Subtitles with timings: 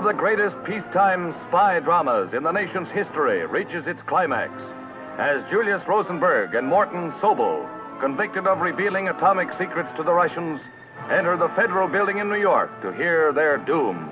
[0.00, 4.50] Of the greatest peacetime spy dramas in the nation's history reaches its climax
[5.18, 7.68] as Julius Rosenberg and Morton Sobel,
[8.00, 10.58] convicted of revealing atomic secrets to the Russians,
[11.10, 14.08] enter the federal building in New York to hear their doom.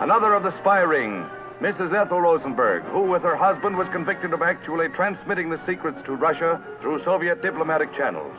[0.00, 1.26] Another of the spy ring,
[1.60, 1.92] Mrs.
[1.92, 6.58] Ethel Rosenberg, who with her husband was convicted of actually transmitting the secrets to Russia
[6.80, 8.34] through Soviet diplomatic channels.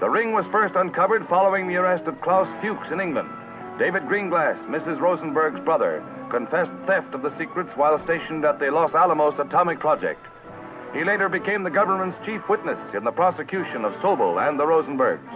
[0.00, 3.30] The ring was first uncovered following the arrest of Klaus Fuchs in England.
[3.78, 5.00] David Greenglass, Mrs.
[5.00, 10.24] Rosenberg's brother, confessed theft of the secrets while stationed at the Los Alamos atomic project.
[10.92, 15.26] He later became the government's chief witness in the prosecution of Sobel and the Rosenbergs.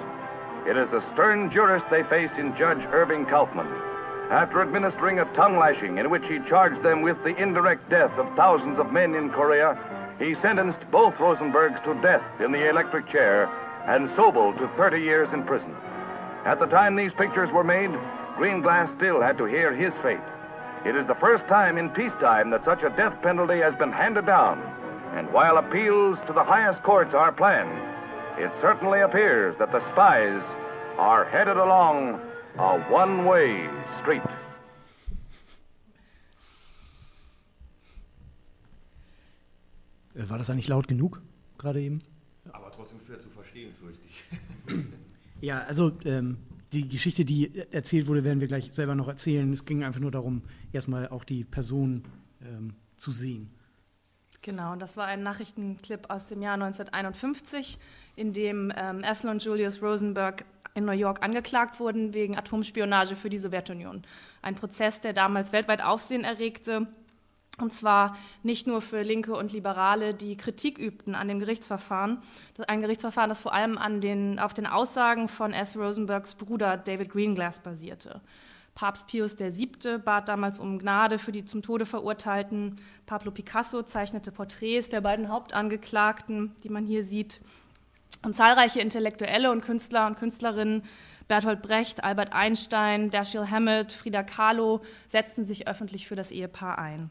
[0.69, 3.69] It is a stern jurist they face in Judge Irving Kaufman.
[4.31, 8.37] After administering a tongue lashing in which he charged them with the indirect death of
[8.37, 9.79] thousands of men in Korea,
[10.19, 13.47] he sentenced both Rosenbergs to death in the electric chair
[13.87, 15.75] and Sobel to 30 years in prison.
[16.45, 17.91] At the time these pictures were made,
[18.37, 20.21] Greenglass still had to hear his fate.
[20.85, 24.27] It is the first time in peacetime that such a death penalty has been handed
[24.27, 24.61] down.
[25.17, 27.77] And while appeals to the highest courts are planned,
[28.39, 30.43] it certainly appears that the spies
[30.99, 32.21] are headed along
[32.59, 33.69] a one-way
[34.01, 34.23] street.
[40.15, 41.21] Äh, war das eigentlich laut genug
[41.59, 42.03] gerade eben?
[42.53, 44.25] Aber trotzdem schwer zu verstehen, fürchte ich.
[45.41, 46.39] Ja, also ähm,
[46.73, 49.53] die Geschichte, die erzählt wurde, werden wir gleich selber noch erzählen.
[49.53, 52.05] Es ging einfach nur darum, erstmal auch die Person
[52.43, 53.51] ähm, zu sehen.
[54.43, 57.79] Genau, das war ein Nachrichtenclip aus dem Jahr 1951,
[58.15, 60.45] in dem ähm, Ethel und Julius Rosenberg
[60.75, 64.03] in New York angeklagt wurden wegen Atomspionage für die Sowjetunion.
[64.43, 66.87] Ein Prozess, der damals weltweit Aufsehen erregte.
[67.59, 72.19] Und zwar nicht nur für Linke und Liberale, die Kritik übten an dem Gerichtsverfahren.
[72.67, 75.77] Ein Gerichtsverfahren, das vor allem an den, auf den Aussagen von S.
[75.77, 78.21] Rosenbergs Bruder David Greenglass basierte.
[78.75, 79.99] Papst Pius VII.
[80.05, 82.77] bat damals um Gnade für die zum Tode verurteilten.
[83.07, 87.41] Pablo Picasso zeichnete Porträts der beiden Hauptangeklagten, die man hier sieht.
[88.23, 90.83] Und zahlreiche Intellektuelle und Künstler und Künstlerinnen,
[91.27, 97.09] Bertolt Brecht, Albert Einstein, Dashiell Hammett, Frida Kahlo, setzten sich öffentlich für das Ehepaar ein.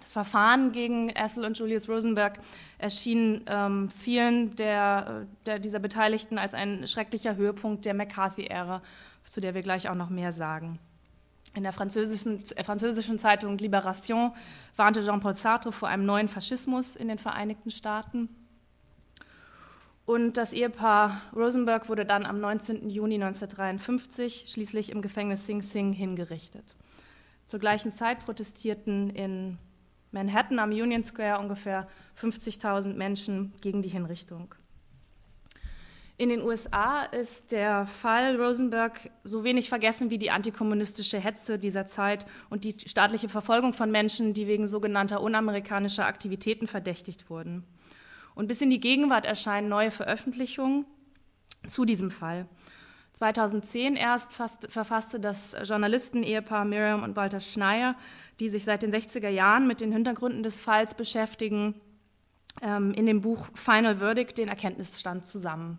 [0.00, 2.38] Das Verfahren gegen Ethel und Julius Rosenberg
[2.78, 8.82] erschien ähm, vielen der, der, dieser Beteiligten als ein schrecklicher Höhepunkt der McCarthy-Ära,
[9.24, 10.78] zu der wir gleich auch noch mehr sagen.
[11.54, 14.32] In der französischen, äh, französischen Zeitung Libération
[14.76, 18.28] warnte Jean-Paul Sartre vor einem neuen Faschismus in den Vereinigten Staaten.
[20.06, 22.88] Und das Ehepaar Rosenberg wurde dann am 19.
[22.88, 26.76] Juni 1953 schließlich im Gefängnis Sing Sing hingerichtet.
[27.44, 29.58] Zur gleichen Zeit protestierten in
[30.10, 31.88] Manhattan am Union Square ungefähr
[32.20, 34.54] 50.000 Menschen gegen die Hinrichtung.
[36.20, 41.86] In den USA ist der Fall Rosenberg so wenig vergessen wie die antikommunistische Hetze dieser
[41.86, 47.62] Zeit und die staatliche Verfolgung von Menschen, die wegen sogenannter unamerikanischer Aktivitäten verdächtigt wurden.
[48.34, 50.86] Und bis in die Gegenwart erscheinen neue Veröffentlichungen
[51.68, 52.48] zu diesem Fall.
[53.18, 57.96] 2010 erst verfasste das Journalisten-Ehepaar Miriam und Walter Schneier
[58.40, 61.74] die sich seit den 60er Jahren mit den Hintergründen des Falls beschäftigen,
[62.62, 65.78] ähm, in dem Buch Final Verdict den Erkenntnisstand zusammen.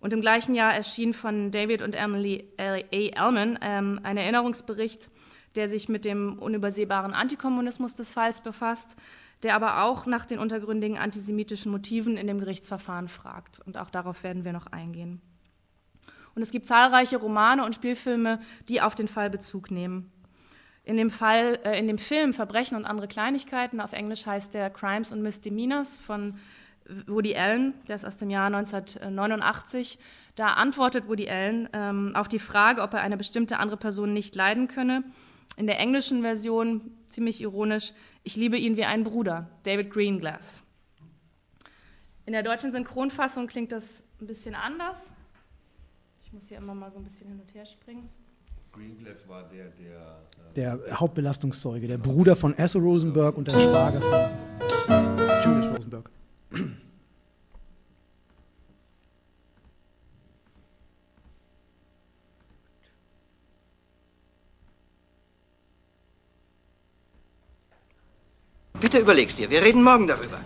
[0.00, 2.76] Und im gleichen Jahr erschien von David und Emily A.
[2.90, 5.10] Ellman ähm, ein Erinnerungsbericht,
[5.56, 8.96] der sich mit dem unübersehbaren Antikommunismus des Falls befasst,
[9.42, 13.60] der aber auch nach den untergründigen antisemitischen Motiven in dem Gerichtsverfahren fragt.
[13.64, 15.20] Und auch darauf werden wir noch eingehen.
[16.34, 20.10] Und es gibt zahlreiche Romane und Spielfilme, die auf den Fall Bezug nehmen.
[20.82, 24.70] In dem Fall, äh, in dem Film Verbrechen und andere Kleinigkeiten, auf Englisch heißt der
[24.70, 26.34] Crimes and Misdemeanors von
[27.06, 29.98] Woody Allen, der ist aus dem Jahr 1989.
[30.34, 34.34] Da antwortet Woody Allen ähm, auf die Frage, ob er eine bestimmte andere Person nicht
[34.34, 35.04] leiden könne.
[35.56, 37.92] In der englischen Version, ziemlich ironisch,
[38.22, 40.62] ich liebe ihn wie einen Bruder, David Greenglass.
[42.26, 45.12] In der deutschen Synchronfassung klingt das ein bisschen anders.
[46.34, 48.08] Ich muss hier immer mal so ein bisschen hin und her springen.
[48.72, 50.18] Greenglass war der, der.
[50.50, 56.10] Äh der Hauptbelastungszeuge, der Bruder von Esso Rosenberg und der Schwager von Julius Rosenberg.
[68.80, 70.40] Bitte überlegst dir, wir reden morgen darüber.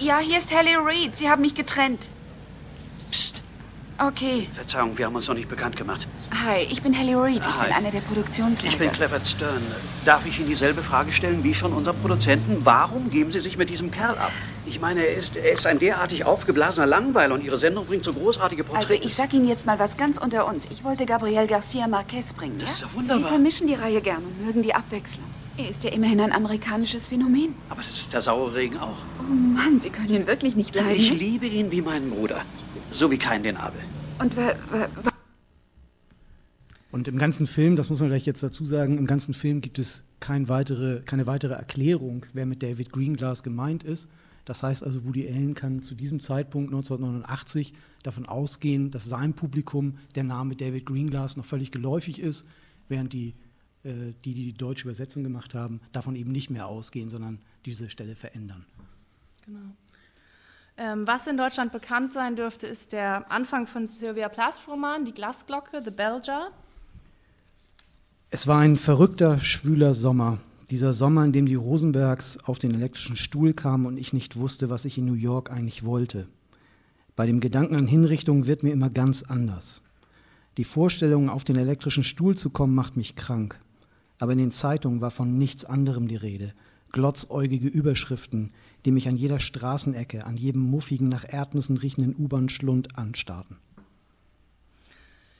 [0.00, 1.14] Ja, hier ist Haley Reed.
[1.14, 2.08] Sie haben mich getrennt.
[3.10, 3.42] Psst.
[3.98, 4.48] Okay.
[4.54, 6.08] Verzeihung, wir haben uns noch nicht bekannt gemacht.
[6.42, 7.42] Hi, ich bin Hallie Reed.
[7.46, 7.66] Ich Hi.
[7.66, 8.72] bin einer der Produktionsleiter.
[8.72, 9.62] Ich bin Clifford Stern.
[10.06, 12.64] Darf ich Ihnen dieselbe Frage stellen wie schon unserem Produzenten?
[12.64, 14.32] Warum geben Sie sich mit diesem Kerl ab?
[14.64, 18.14] Ich meine, er ist, er ist ein derartig aufgeblasener Langweiler und Ihre Sendung bringt so
[18.14, 18.90] großartige Porträts.
[18.90, 20.66] Also ich sag Ihnen jetzt mal was ganz unter uns.
[20.70, 22.64] Ich wollte Gabriel Garcia Marquez bringen, ja?
[22.64, 23.24] Das ist ja wunderbar.
[23.24, 25.26] Sie vermischen die Reihe gern und mögen die Abwechslung.
[25.60, 27.54] Er ist ja immerhin ein amerikanisches Phänomen.
[27.68, 28.96] Aber das ist der saure Regen auch.
[29.18, 30.92] Oh Mann, Sie können ihn wirklich nicht leiden.
[30.92, 32.46] Ich liebe ihn wie meinen Bruder.
[32.90, 33.78] So wie kein den Abel.
[34.20, 35.10] Und wa, wa, wa,
[36.92, 39.78] Und im ganzen Film, das muss man gleich jetzt dazu sagen, im ganzen Film gibt
[39.78, 44.08] es kein weitere, keine weitere Erklärung, wer mit David Greenglass gemeint ist.
[44.46, 49.98] Das heißt also, Woody Allen kann zu diesem Zeitpunkt 1989 davon ausgehen, dass sein Publikum
[50.14, 52.46] der Name David Greenglass noch völlig geläufig ist,
[52.88, 53.34] während die,
[53.82, 58.14] die, die die deutsche Übersetzung gemacht haben, davon eben nicht mehr ausgehen, sondern diese Stelle
[58.14, 58.66] verändern.
[59.46, 59.74] Genau.
[60.76, 65.12] Ähm, was in Deutschland bekannt sein dürfte, ist der Anfang von Sylvia Plaths Roman, Die
[65.12, 66.50] Glasglocke, The Bell Jar.
[68.30, 70.38] Es war ein verrückter, schwüler Sommer.
[70.70, 74.70] Dieser Sommer, in dem die Rosenbergs auf den elektrischen Stuhl kamen und ich nicht wusste,
[74.70, 76.28] was ich in New York eigentlich wollte.
[77.16, 79.82] Bei dem Gedanken an Hinrichtung wird mir immer ganz anders.
[80.56, 83.60] Die Vorstellung, auf den elektrischen Stuhl zu kommen, macht mich krank.
[84.20, 86.52] Aber in den Zeitungen war von nichts anderem die Rede.
[86.92, 88.52] Glotzäugige Überschriften,
[88.84, 93.56] die mich an jeder Straßenecke, an jedem muffigen, nach Erdnüssen riechenden U-Bahn-Schlund anstarrten.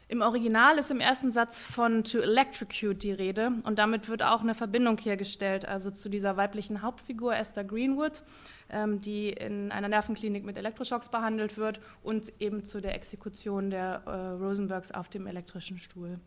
[0.09, 4.41] Im Original ist im ersten Satz von to electrocute die Rede und damit wird auch
[4.41, 8.25] eine Verbindung hergestellt, also zu dieser weiblichen Hauptfigur Esther Greenwood,
[8.71, 14.03] ähm, die in einer Nervenklinik mit Elektroschocks behandelt wird und eben zu der Exekution der
[14.05, 16.19] äh, Rosenbergs auf dem elektrischen Stuhl.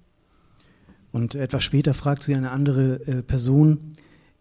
[1.14, 3.94] Und etwas später fragt sie eine andere äh, Person,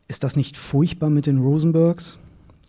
[0.09, 2.19] ist das nicht furchtbar mit den Rosenbergs?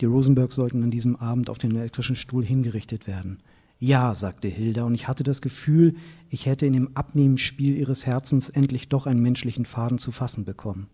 [0.02, 3.40] Die Rosenbergs sollten an diesem Abend auf den elektrischen Stuhl hingerichtet werden.
[3.80, 5.96] Ja, sagte Hilda, und ich hatte das Gefühl,
[6.30, 10.88] ich hätte in dem Abnehmensspiel ihres Herzens endlich doch einen menschlichen Faden zu fassen bekommen.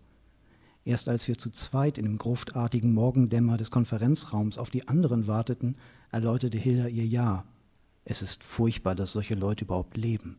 [0.85, 5.77] Erst als wir zu zweit in dem gruftartigen Morgendämmer des Konferenzraums auf die anderen warteten,
[6.11, 7.45] erläuterte Hilda ihr Ja.
[8.05, 10.37] Es ist furchtbar, dass solche Leute überhaupt leben.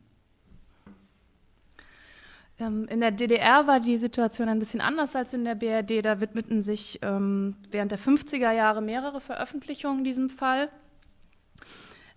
[2.60, 6.04] Ähm, in der DDR war die Situation ein bisschen anders als in der BRD.
[6.04, 10.68] Da widmeten sich ähm, während der 50er Jahre mehrere Veröffentlichungen diesem Fall.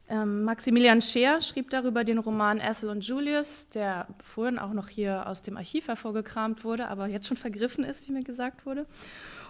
[0.10, 5.28] Ähm, Maximilian Scheer schrieb darüber den Roman Ethel und Julius, der vorhin auch noch hier
[5.28, 8.86] aus dem Archiv hervorgekramt wurde, aber jetzt schon vergriffen ist, wie mir gesagt wurde.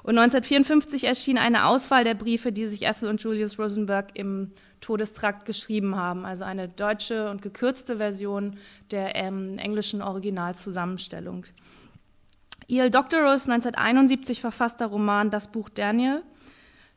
[0.04, 4.52] Und 1954 erschien eine Auswahl der Briefe, die sich Ethel und Julius Rosenberg im
[4.82, 8.58] Todestrakt geschrieben haben, also eine deutsche und gekürzte Version
[8.92, 11.46] der ähm, englischen Originalzusammenstellung.
[12.68, 12.90] E.L.
[12.90, 16.22] Doctorows 1971 verfasster Roman Das Buch Daniel,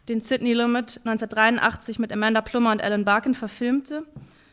[0.09, 4.05] den Sidney Lumet 1983 mit Amanda Plummer und Alan Barkin verfilmte,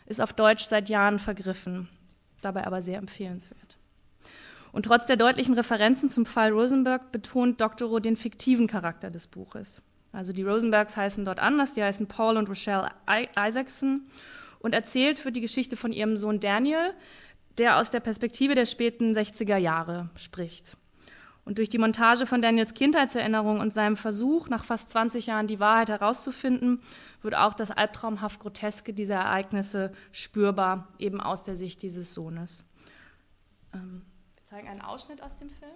[0.05, 1.89] ist auf Deutsch seit Jahren vergriffen,
[2.41, 3.77] dabei aber sehr empfehlenswert.
[4.73, 9.83] Und trotz der deutlichen Referenzen zum Fall Rosenberg betont Doctorow den fiktiven Charakter des Buches.
[10.11, 12.89] Also die Rosenbergs heißen dort anders, die heißen Paul und Rochelle
[13.37, 14.01] Isaacson
[14.59, 16.93] und erzählt wird die Geschichte von ihrem Sohn Daniel,
[17.59, 20.75] der aus der Perspektive der späten 60er Jahre spricht.
[21.45, 25.59] Und durch die Montage von Daniels Kindheitserinnerung und seinem Versuch, nach fast 20 Jahren die
[25.59, 26.79] Wahrheit herauszufinden,
[27.21, 32.65] wird auch das albtraumhaft Groteske dieser Ereignisse spürbar, eben aus der Sicht dieses Sohnes.
[33.73, 34.03] Ähm,
[34.53, 35.71] zeigen einen Ausschnitt aus dem Film.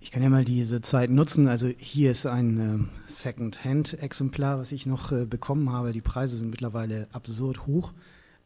[0.00, 1.46] Ich kann ja mal diese Zeit nutzen.
[1.46, 5.92] Also hier ist ein äh, Second-Hand-Exemplar, was ich noch äh, bekommen habe.
[5.92, 7.92] Die Preise sind mittlerweile absurd hoch.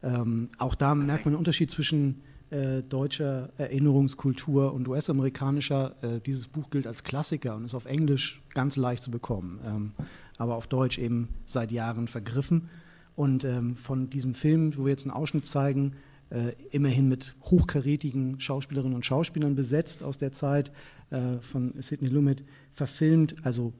[0.03, 2.21] Ähm, auch da merkt man einen Unterschied zwischen
[2.51, 5.95] äh, deutscher Erinnerungskultur und US-amerikanischer.
[6.03, 9.91] Äh, dieses Buch gilt als Klassiker und ist auf Englisch ganz leicht zu bekommen, ähm,
[10.37, 12.69] aber auf Deutsch eben seit Jahren vergriffen.
[13.15, 15.95] Und ähm, von diesem Film, wo wir jetzt einen Ausschnitt zeigen,
[16.31, 20.71] äh, immerhin mit hochkarätigen Schauspielerinnen und Schauspielern besetzt aus der Zeit
[21.09, 23.73] äh, von Sidney Lumet, verfilmt, also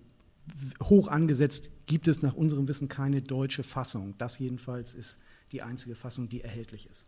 [0.83, 4.15] hoch angesetzt, gibt es nach unserem Wissen keine deutsche Fassung.
[4.17, 5.17] Das jedenfalls ist
[5.51, 7.05] die einzige Fassung, die erhältlich ist.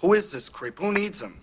[0.00, 0.80] Who is this creep?
[0.80, 1.34] Who needs him?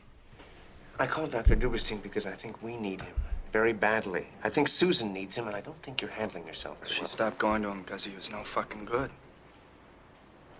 [0.99, 1.55] I called Dr.
[1.55, 3.15] Duberstein because I think we need him
[3.51, 4.27] very badly.
[4.43, 7.07] I think Susan needs him, and I don't think you're handling yourself She well.
[7.09, 9.09] stopped going to him because he was no fucking good.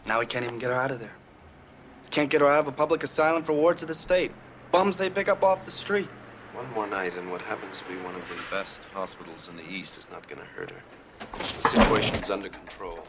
[0.08, 1.16] Now he can't even get her out of there.
[2.12, 4.32] Can't get her out of a public asylum for wards of the state.
[4.70, 6.10] Bums they pick up off the street.
[6.54, 9.64] One more night in what happens to be one of the best hospitals in the
[9.64, 10.84] East is not going to hurt her.
[11.38, 13.00] The situation's under control.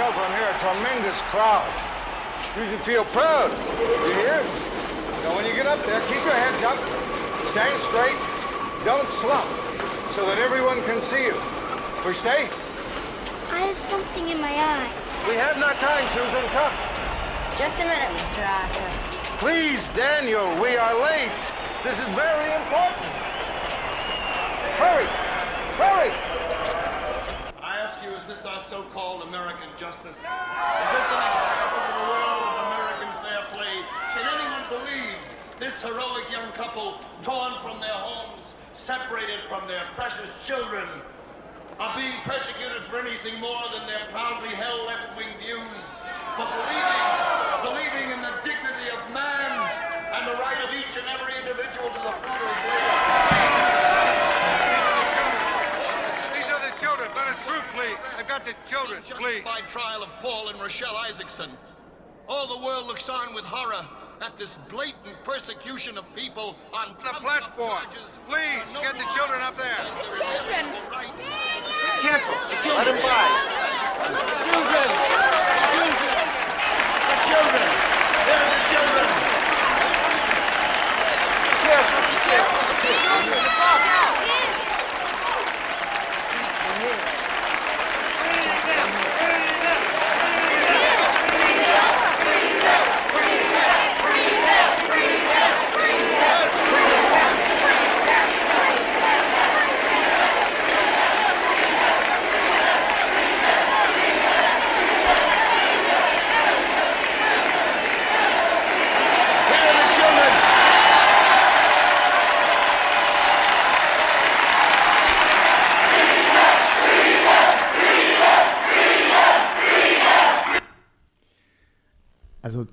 [0.00, 1.68] Tell from here a tremendous crowd.
[2.56, 3.52] You should feel proud.
[3.52, 4.40] You hear?
[5.20, 6.80] Now, when you get up there, keep your heads up,
[7.52, 8.16] stand straight,
[8.88, 9.44] don't slump,
[10.16, 11.36] so that everyone can see you.
[12.00, 12.48] We stay?
[13.52, 14.88] I have something in my eye.
[15.28, 16.48] We have not time, Susan.
[16.56, 16.72] Come.
[17.60, 18.40] Just a minute, Mr.
[18.40, 18.88] Arthur.
[19.36, 21.44] Please, Daniel, we are late.
[21.84, 23.12] This is very important.
[24.80, 25.08] Hurry!
[25.76, 26.10] Hurry!
[27.62, 29.29] I ask you, is this our so-called American
[29.80, 30.20] justice?
[30.20, 33.80] Is this an example to the world of American fair play?
[34.12, 35.16] Can anyone believe
[35.56, 40.84] this heroic young couple, torn from their homes, separated from their precious children,
[41.80, 45.84] are being persecuted for anything more than their proudly held left-wing views,
[46.36, 47.00] for believing,
[47.64, 49.48] believing in the dignity of man
[50.12, 53.00] and the right of each and every individual to the fruit of his labor.
[56.36, 57.08] These are the children.
[57.16, 57.64] Let us through,
[58.30, 58.38] please.
[58.38, 59.42] I've got the children, please.
[59.42, 61.50] Justified trial of Paul and Rochelle Isaacson.
[62.28, 63.86] All the world looks on with horror
[64.20, 67.82] at this blatant persecution of people on The platform.
[68.28, 69.82] Please, get the children up there.
[70.14, 70.66] Children!
[72.00, 72.34] Careful.
[72.76, 73.26] Let him by.
[74.46, 74.88] Children!
[75.70, 76.04] Children!
[77.08, 77.66] The children!
[78.26, 79.08] There are the children!
[81.64, 82.02] Careful.
[82.30, 82.60] Careful.
[82.80, 83.99] Here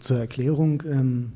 [0.08, 1.34] zur Erklärung, ähm,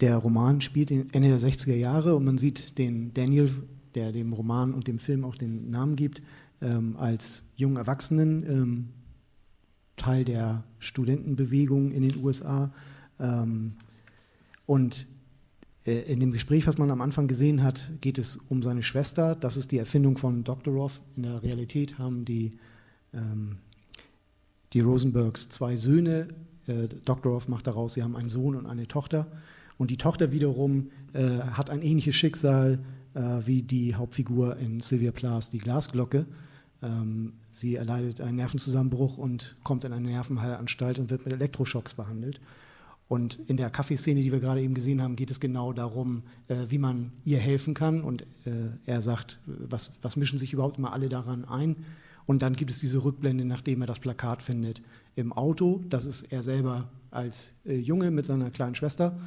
[0.00, 3.50] der Roman spielt Ende der 60er Jahre und man sieht den Daniel,
[3.94, 6.20] der dem Roman und dem Film auch den Namen gibt,
[6.60, 8.88] ähm, als jungen Erwachsenen, ähm,
[9.96, 12.72] Teil der Studentenbewegung in den USA.
[13.20, 13.74] Ähm,
[14.66, 15.06] und
[15.86, 19.36] äh, in dem Gespräch, was man am Anfang gesehen hat, geht es um seine Schwester.
[19.36, 21.00] Das ist die Erfindung von Doktorov.
[21.16, 22.58] In der Realität haben die,
[23.12, 23.58] ähm,
[24.72, 26.26] die Rosenbergs zwei Söhne.
[26.66, 29.26] Äh, Doktorov macht daraus, sie haben einen Sohn und eine Tochter.
[29.76, 32.78] Und die Tochter wiederum äh, hat ein ähnliches Schicksal
[33.14, 36.26] äh, wie die Hauptfigur in Sylvia Plaths Die Glasglocke.
[36.82, 42.40] Ähm, sie erleidet einen Nervenzusammenbruch und kommt in eine Nervenheilanstalt und wird mit Elektroschocks behandelt.
[43.06, 46.56] Und in der Kaffeeszene, die wir gerade eben gesehen haben, geht es genau darum, äh,
[46.68, 48.02] wie man ihr helfen kann.
[48.02, 51.76] Und äh, er sagt, was, was mischen sich überhaupt immer alle daran ein?
[52.26, 54.82] Und dann gibt es diese Rückblende, nachdem er das Plakat findet
[55.14, 55.82] im Auto.
[55.88, 59.18] Das ist er selber als äh, Junge mit seiner kleinen Schwester.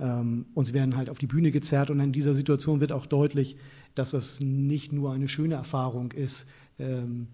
[0.00, 1.90] Ähm, und sie werden halt auf die Bühne gezerrt.
[1.90, 3.56] Und in dieser Situation wird auch deutlich,
[3.94, 7.28] dass das nicht nur eine schöne Erfahrung ist, ähm,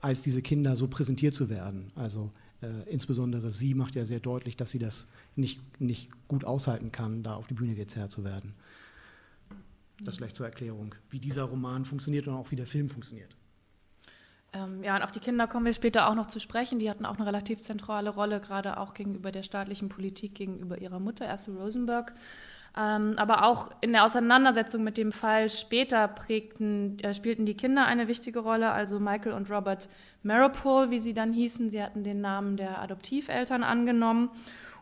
[0.00, 1.90] als diese Kinder so präsentiert zu werden.
[1.94, 2.30] Also
[2.62, 7.22] äh, insbesondere sie macht ja sehr deutlich, dass sie das nicht, nicht gut aushalten kann,
[7.22, 8.54] da auf die Bühne gezerrt zu werden.
[10.02, 13.36] Das vielleicht zur Erklärung, wie dieser Roman funktioniert und auch wie der Film funktioniert.
[14.52, 16.78] Ähm, ja, und auf die Kinder kommen wir später auch noch zu sprechen.
[16.78, 20.98] Die hatten auch eine relativ zentrale Rolle, gerade auch gegenüber der staatlichen Politik, gegenüber ihrer
[20.98, 22.14] Mutter, Ethel Rosenberg.
[22.76, 27.86] Ähm, aber auch in der Auseinandersetzung mit dem Fall später prägten, äh, spielten die Kinder
[27.86, 28.70] eine wichtige Rolle.
[28.70, 29.88] Also Michael und Robert
[30.22, 34.30] Maripol, wie sie dann hießen, sie hatten den Namen der Adoptiveltern angenommen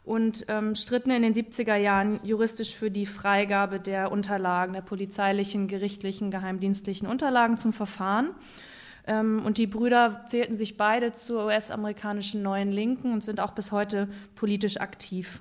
[0.04, 5.68] und ähm, stritten in den 70er Jahren juristisch für die Freigabe der Unterlagen, der polizeilichen,
[5.68, 8.30] gerichtlichen, geheimdienstlichen Unterlagen zum Verfahren.
[9.08, 13.72] Ähm, und die Brüder zählten sich beide zur US-amerikanischen Neuen Linken und sind auch bis
[13.72, 15.40] heute politisch aktiv.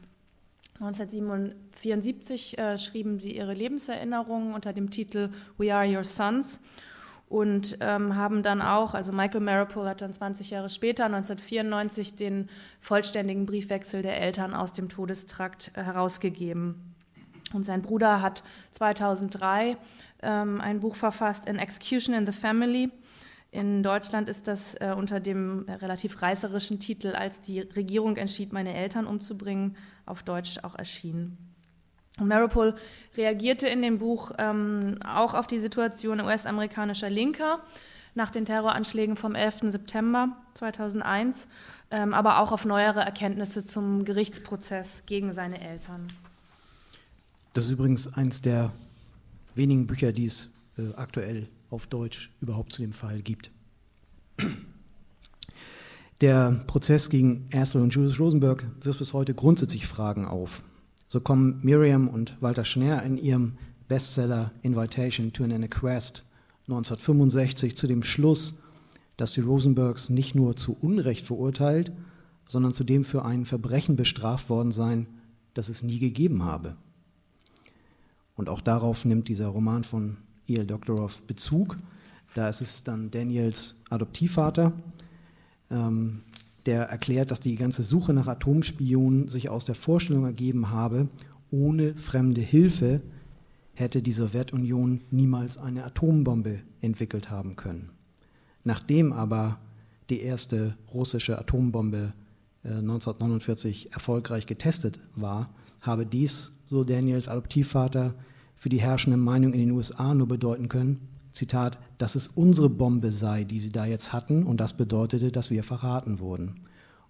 [0.80, 6.62] 1974 äh, schrieben sie ihre Lebenserinnerungen unter dem Titel We Are Your Sons
[7.30, 12.48] und ähm, haben dann auch, also Michael Maripol hat dann 20 Jahre später, 1994, den
[12.80, 16.96] vollständigen Briefwechsel der Eltern aus dem Todestrakt herausgegeben.
[17.54, 19.78] Und sein Bruder hat 2003
[20.22, 22.92] ähm, ein Buch verfasst, An Execution in the Family.
[23.52, 28.74] In Deutschland ist das äh, unter dem relativ reißerischen Titel Als die Regierung entschied, meine
[28.74, 31.38] Eltern umzubringen, auf Deutsch auch erschienen.
[32.20, 32.76] Maripol
[33.16, 37.60] reagierte in dem Buch ähm, auch auf die Situation US-amerikanischer Linker
[38.16, 39.72] nach den Terroranschlägen vom 11.
[39.72, 41.48] September 2001,
[41.92, 46.08] ähm, aber auch auf neuere Erkenntnisse zum Gerichtsprozess gegen seine Eltern.
[47.54, 48.72] Das ist übrigens eines der
[49.56, 53.52] wenigen Bücher, die es äh, aktuell auf Deutsch überhaupt zu dem Fall gibt.
[56.22, 60.64] Der Prozess gegen Erstl und Julius Rosenberg wirft bis heute grundsätzlich Fragen auf.
[61.08, 63.58] So kommen Miriam und Walter Schner in ihrem
[63.88, 66.26] Bestseller Invitation to an Inquest
[66.68, 68.60] 1965 zu dem Schluss,
[69.16, 71.92] dass die Rosenbergs nicht nur zu Unrecht verurteilt,
[72.48, 75.08] sondern zudem für ein Verbrechen bestraft worden seien,
[75.54, 76.76] das es nie gegeben habe.
[78.36, 80.18] Und auch darauf nimmt dieser Roman von
[80.48, 80.66] E.L.
[80.66, 81.78] Doctorow Bezug.
[82.34, 84.74] Da ist es dann Daniels Adoptivvater,
[85.72, 86.22] ähm,
[86.66, 91.08] der erklärt, dass die ganze Suche nach Atomspionen sich aus der Vorstellung ergeben habe,
[91.50, 93.02] ohne fremde Hilfe
[93.74, 97.92] hätte die Sowjetunion niemals eine Atombombe entwickelt haben können.
[98.64, 99.60] Nachdem aber
[100.10, 102.14] die erste russische Atombombe
[102.64, 105.50] äh, 1949 erfolgreich getestet war,
[105.82, 108.14] habe dies, so Daniels Adoptivvater,
[108.58, 113.12] für die herrschende Meinung in den USA nur bedeuten können, Zitat, dass es unsere Bombe
[113.12, 116.62] sei, die sie da jetzt hatten und das bedeutete, dass wir verraten wurden.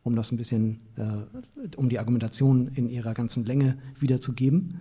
[0.04, 4.80] Um das ein bisschen, äh, um die Argumentation in ihrer ganzen Länge wiederzugeben.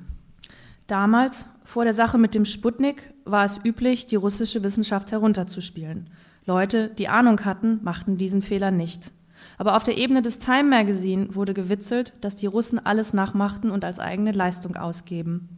[0.87, 6.11] Damals, vor der Sache mit dem Sputnik, war es üblich, die russische Wissenschaft herunterzuspielen.
[6.45, 9.11] Leute, die Ahnung hatten, machten diesen Fehler nicht.
[9.59, 13.85] Aber auf der Ebene des Time Magazine wurde gewitzelt, dass die Russen alles nachmachten und
[13.85, 15.56] als eigene Leistung ausgeben.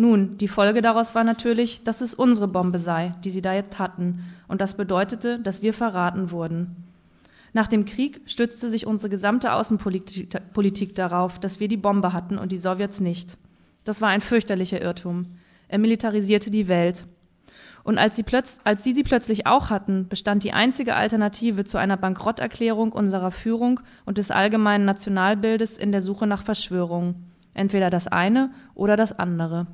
[0.00, 3.80] Nun, die Folge daraus war natürlich, dass es unsere Bombe sei, die sie da jetzt
[3.80, 6.84] hatten, und das bedeutete, dass wir verraten wurden.
[7.52, 12.52] Nach dem Krieg stützte sich unsere gesamte Außenpolitik darauf, dass wir die Bombe hatten und
[12.52, 13.38] die Sowjets nicht.
[13.82, 15.26] Das war ein fürchterlicher Irrtum.
[15.66, 17.04] Er militarisierte die Welt.
[17.82, 18.24] Und als sie,
[18.62, 23.80] als sie, sie plötzlich auch hatten, bestand die einzige Alternative zu einer Bankrotterklärung unserer Führung
[24.04, 27.32] und des allgemeinen Nationalbildes in der Suche nach Verschwörungen.
[27.52, 29.66] Entweder das eine oder das andere.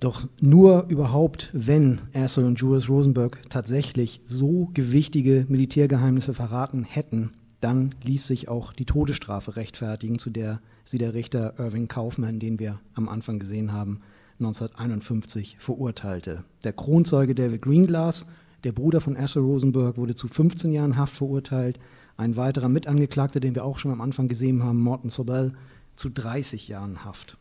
[0.00, 7.94] Doch nur überhaupt, wenn Ersoll und Julius Rosenberg tatsächlich so gewichtige Militärgeheimnisse verraten hätten, dann
[8.04, 12.78] ließ sich auch die Todesstrafe rechtfertigen, zu der sie der Richter Irving Kaufman, den wir
[12.94, 14.00] am Anfang gesehen haben,
[14.38, 16.44] 1951 verurteilte.
[16.62, 18.26] Der Kronzeuge David Greenglass,
[18.62, 21.80] der Bruder von Ersoll Rosenberg, wurde zu 15 Jahren Haft verurteilt.
[22.16, 25.54] Ein weiterer Mitangeklagter, den wir auch schon am Anfang gesehen haben, Morton Sobel,
[25.96, 27.36] zu 30 Jahren Haft.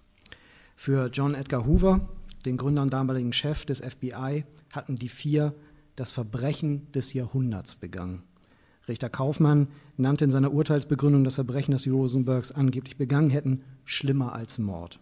[0.76, 2.08] Für John Edgar Hoover,
[2.46, 5.54] den Gründer und damaligen Chef des FBI, hatten die vier
[5.96, 8.24] das Verbrechen des Jahrhunderts begangen.
[8.88, 14.34] Richter Kaufmann nannte in seiner Urteilsbegründung das Verbrechen, das die Rosenbergs angeblich begangen hätten, schlimmer
[14.34, 15.00] als Mord.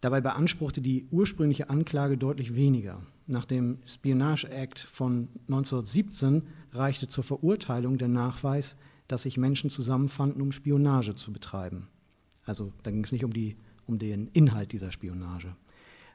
[0.00, 3.00] Dabei beanspruchte die ursprüngliche Anklage deutlich weniger.
[3.26, 8.76] Nach dem Spionage Act von 1917 reichte zur Verurteilung der Nachweis,
[9.08, 11.88] dass sich Menschen zusammenfanden, um Spionage zu betreiben.
[12.44, 13.56] Also da ging es nicht um, die,
[13.86, 15.56] um den Inhalt dieser Spionage.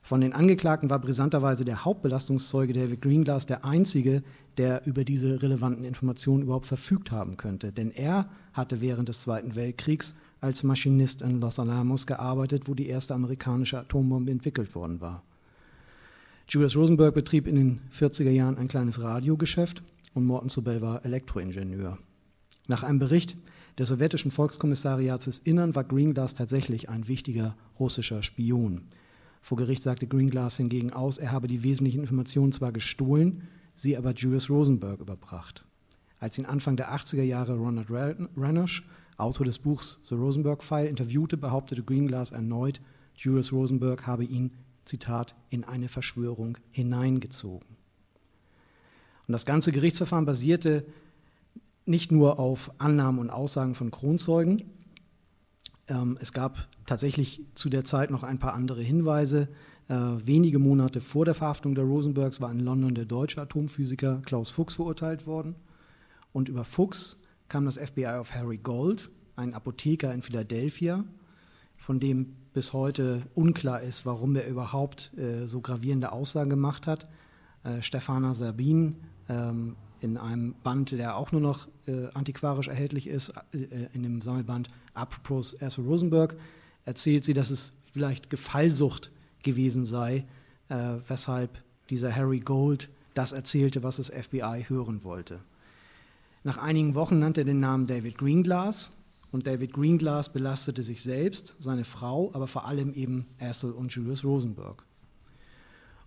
[0.02, 4.24] Von den Angeklagten war brisanterweise der Hauptbelastungszeuge David Greenglass der einzige,
[4.58, 7.72] der über diese relevanten Informationen überhaupt verfügt haben könnte.
[7.72, 12.88] Denn er hatte während des Zweiten Weltkriegs als Maschinist in Los Alamos gearbeitet, wo die
[12.88, 15.24] erste amerikanische Atombombe entwickelt worden war.
[16.48, 19.84] Julius Rosenberg betrieb in den 40er Jahren ein kleines Radiogeschäft
[20.14, 22.00] und Morton Sobel war Elektroingenieur.
[22.68, 23.38] Nach einem Bericht
[23.78, 28.90] des sowjetischen Volkskommissariats des Innern war Greenglass tatsächlich ein wichtiger russischer Spion.
[29.42, 34.14] Vor Gericht sagte Greenglass hingegen aus, er habe die wesentlichen Informationen zwar gestohlen, sie aber
[34.14, 35.66] Julius Rosenberg überbracht.
[36.20, 37.88] Als ihn Anfang der 80er Jahre Ronald
[38.36, 38.86] Ranosch,
[39.18, 42.82] Autor des Buchs The Rosenberg File, interviewte, behauptete Greenglass erneut,
[43.16, 44.52] Julius Rosenberg habe ihn,
[44.86, 47.68] Zitat, in eine Verschwörung hineingezogen.
[49.28, 50.86] Und das ganze Gerichtsverfahren basierte
[51.86, 54.64] nicht nur auf Annahmen und Aussagen von Kronzeugen,
[56.20, 59.48] es gab tatsächlich zu der Zeit noch ein paar andere Hinweise.
[59.88, 64.50] Äh, wenige Monate vor der Verhaftung der Rosenbergs war in London der deutsche Atomphysiker Klaus
[64.50, 65.56] Fuchs verurteilt worden.
[66.32, 71.04] Und über Fuchs kam das FBI auf Harry Gold, einen Apotheker in Philadelphia,
[71.76, 77.08] von dem bis heute unklar ist, warum er überhaupt äh, so gravierende Aussagen gemacht hat.
[77.64, 78.98] Äh, Stefana Sabin
[79.28, 84.22] ähm, in einem Band, der auch nur noch äh, antiquarisch erhältlich ist, äh, in dem
[84.22, 86.36] Sammelband Apropos Erso Rosenberg,
[86.86, 89.12] erzählt sie, dass es vielleicht Gefallsucht
[89.44, 90.26] gewesen sei,
[90.70, 95.40] äh, weshalb dieser Harry Gold das erzählte, was das FBI hören wollte.
[96.44, 98.94] Nach einigen Wochen nannte er den Namen David Greenglass
[99.32, 104.24] und David Greenglass belastete sich selbst, seine Frau, aber vor allem eben Erstl und Julius
[104.24, 104.84] Rosenberg.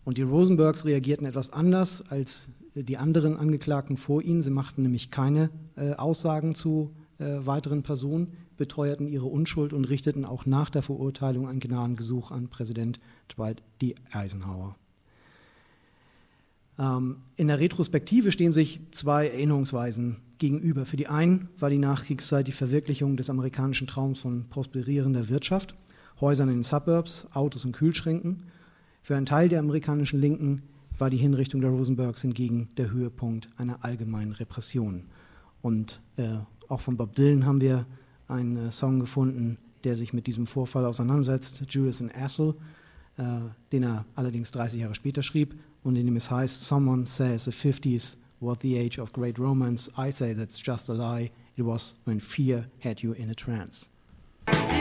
[0.04, 4.42] Und die Rosenbergs reagierten etwas anders als die anderen Angeklagten vor ihnen.
[4.42, 10.24] Sie machten nämlich keine äh, Aussagen zu äh, weiteren Personen, beteuerten ihre Unschuld und richteten
[10.24, 13.94] auch nach der Verurteilung ein Gnadengesuch an Präsident Dwight D.
[14.10, 14.76] Eisenhower.
[16.78, 20.86] Ähm, in der Retrospektive stehen sich zwei Erinnerungsweisen gegenüber.
[20.86, 25.74] Für die einen war die Nachkriegszeit die Verwirklichung des amerikanischen Traums von prosperierender Wirtschaft,
[26.20, 28.44] Häusern in den Suburbs, Autos und Kühlschränken.
[29.02, 30.62] Für einen Teil der amerikanischen Linken
[31.02, 35.02] war die Hinrichtung der Rosenbergs hingegen der Höhepunkt einer allgemeinen Repression.
[35.60, 36.36] Und äh,
[36.68, 37.86] auch von Bob Dylan haben wir
[38.28, 42.54] einen äh, Song gefunden, der sich mit diesem Vorfall auseinandersetzt, Julius and Assel,
[43.16, 43.24] äh,
[43.72, 47.50] den er allerdings 30 Jahre später schrieb und in dem es heißt, Someone says the
[47.50, 49.90] 50s was the age of great romance.
[49.98, 51.32] I say that's just a lie.
[51.56, 53.90] It was when fear had you in a trance.
[54.46, 54.72] fünf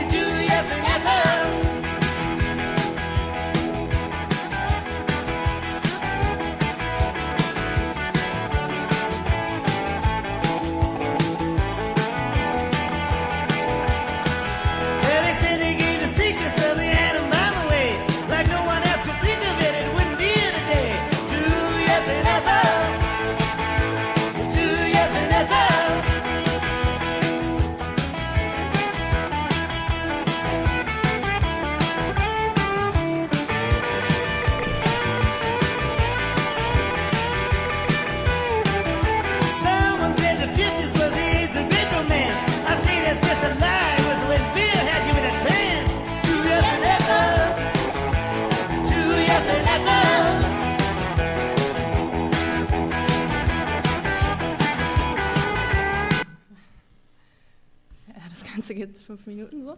[59.34, 59.76] Minuten so.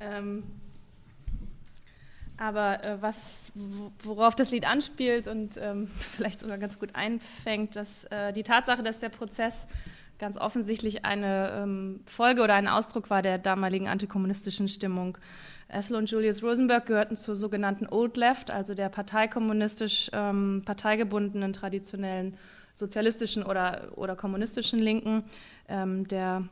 [0.00, 0.44] ähm,
[2.36, 3.52] aber äh, was,
[4.02, 8.82] worauf das Lied anspielt und ähm, vielleicht sogar ganz gut einfängt, dass äh, die Tatsache,
[8.82, 9.66] dass der Prozess
[10.18, 15.18] ganz offensichtlich eine ähm, Folge oder ein Ausdruck war der damaligen antikommunistischen Stimmung.
[15.68, 22.36] Essel und Julius Rosenberg gehörten zur sogenannten Old Left, also der parteikommunistisch ähm, parteigebundenen traditionellen
[22.74, 25.24] sozialistischen oder, oder kommunistischen Linken
[25.68, 26.48] ähm, der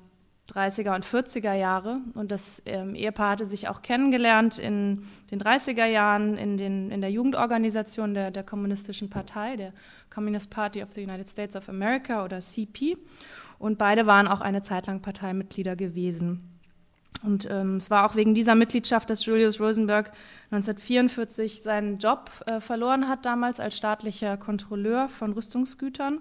[0.50, 2.00] 30er und 40er Jahre.
[2.14, 7.00] Und das ähm, Ehepaar hatte sich auch kennengelernt in den 30er Jahren in, den, in
[7.00, 9.72] der Jugendorganisation der, der Kommunistischen Partei, der
[10.10, 12.98] Communist Party of the United States of America oder CP.
[13.58, 16.48] Und beide waren auch eine Zeit lang Parteimitglieder gewesen.
[17.22, 20.12] Und ähm, es war auch wegen dieser Mitgliedschaft, dass Julius Rosenberg
[20.50, 26.20] 1944 seinen Job äh, verloren hat, damals als staatlicher Kontrolleur von Rüstungsgütern.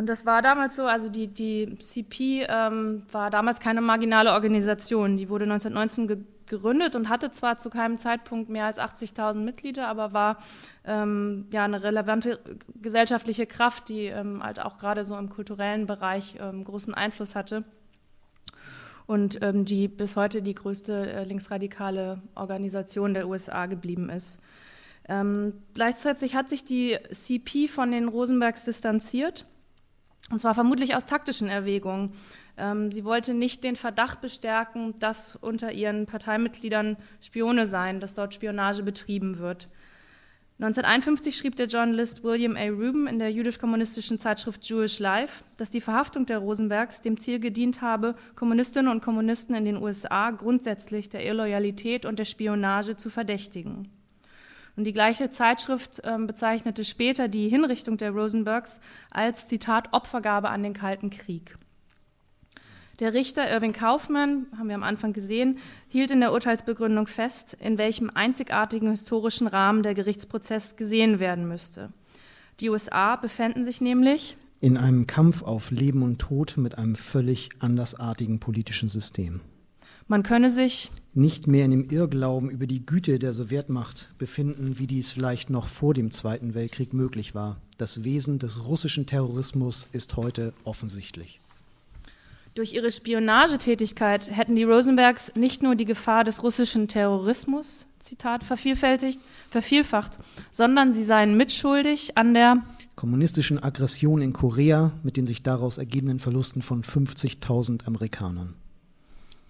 [0.00, 5.18] Und das war damals so, also die, die CP ähm, war damals keine marginale Organisation.
[5.18, 9.88] Die wurde 1919 ge gegründet und hatte zwar zu keinem Zeitpunkt mehr als 80.000 Mitglieder,
[9.88, 10.38] aber war
[10.86, 12.40] ähm, ja eine relevante
[12.80, 17.64] gesellschaftliche Kraft, die ähm, halt auch gerade so im kulturellen Bereich ähm, großen Einfluss hatte
[19.06, 24.40] und ähm, die bis heute die größte äh, linksradikale Organisation der USA geblieben ist.
[25.10, 29.46] Ähm, gleichzeitig hat sich die CP von den Rosenbergs distanziert,
[30.30, 32.12] und zwar vermutlich aus taktischen Erwägungen.
[32.56, 38.34] Ähm, sie wollte nicht den Verdacht bestärken, dass unter ihren Parteimitgliedern Spione seien, dass dort
[38.34, 39.68] Spionage betrieben wird.
[40.60, 42.68] 1951 schrieb der Journalist William A.
[42.68, 47.80] Rubin in der jüdisch-kommunistischen Zeitschrift Jewish Life, dass die Verhaftung der Rosenbergs dem Ziel gedient
[47.80, 53.88] habe, Kommunistinnen und Kommunisten in den USA grundsätzlich der Illoyalität und der Spionage zu verdächtigen.
[54.80, 60.62] Und die gleiche Zeitschrift äh, bezeichnete später die Hinrichtung der Rosenbergs als Zitat Opfergabe an
[60.62, 61.58] den Kalten Krieg.
[62.98, 65.58] Der Richter Irving Kaufmann, haben wir am Anfang gesehen,
[65.90, 71.92] hielt in der Urteilsbegründung fest, in welchem einzigartigen historischen Rahmen der Gerichtsprozess gesehen werden müsste.
[72.60, 77.50] Die USA befänden sich nämlich in einem Kampf auf Leben und Tod mit einem völlig
[77.58, 79.42] andersartigen politischen System.
[80.10, 84.88] Man könne sich nicht mehr in dem Irrglauben über die Güte der Sowjetmacht befinden, wie
[84.88, 87.58] dies vielleicht noch vor dem Zweiten Weltkrieg möglich war.
[87.78, 91.40] Das Wesen des russischen Terrorismus ist heute offensichtlich.
[92.56, 99.20] Durch ihre Spionagetätigkeit hätten die Rosenbergs nicht nur die Gefahr des russischen Terrorismus, Zitat, vervielfältigt,
[99.48, 100.18] vervielfacht,
[100.50, 102.64] sondern sie seien mitschuldig an der
[102.96, 108.54] kommunistischen Aggression in Korea mit den sich daraus ergebenden Verlusten von 50.000 Amerikanern.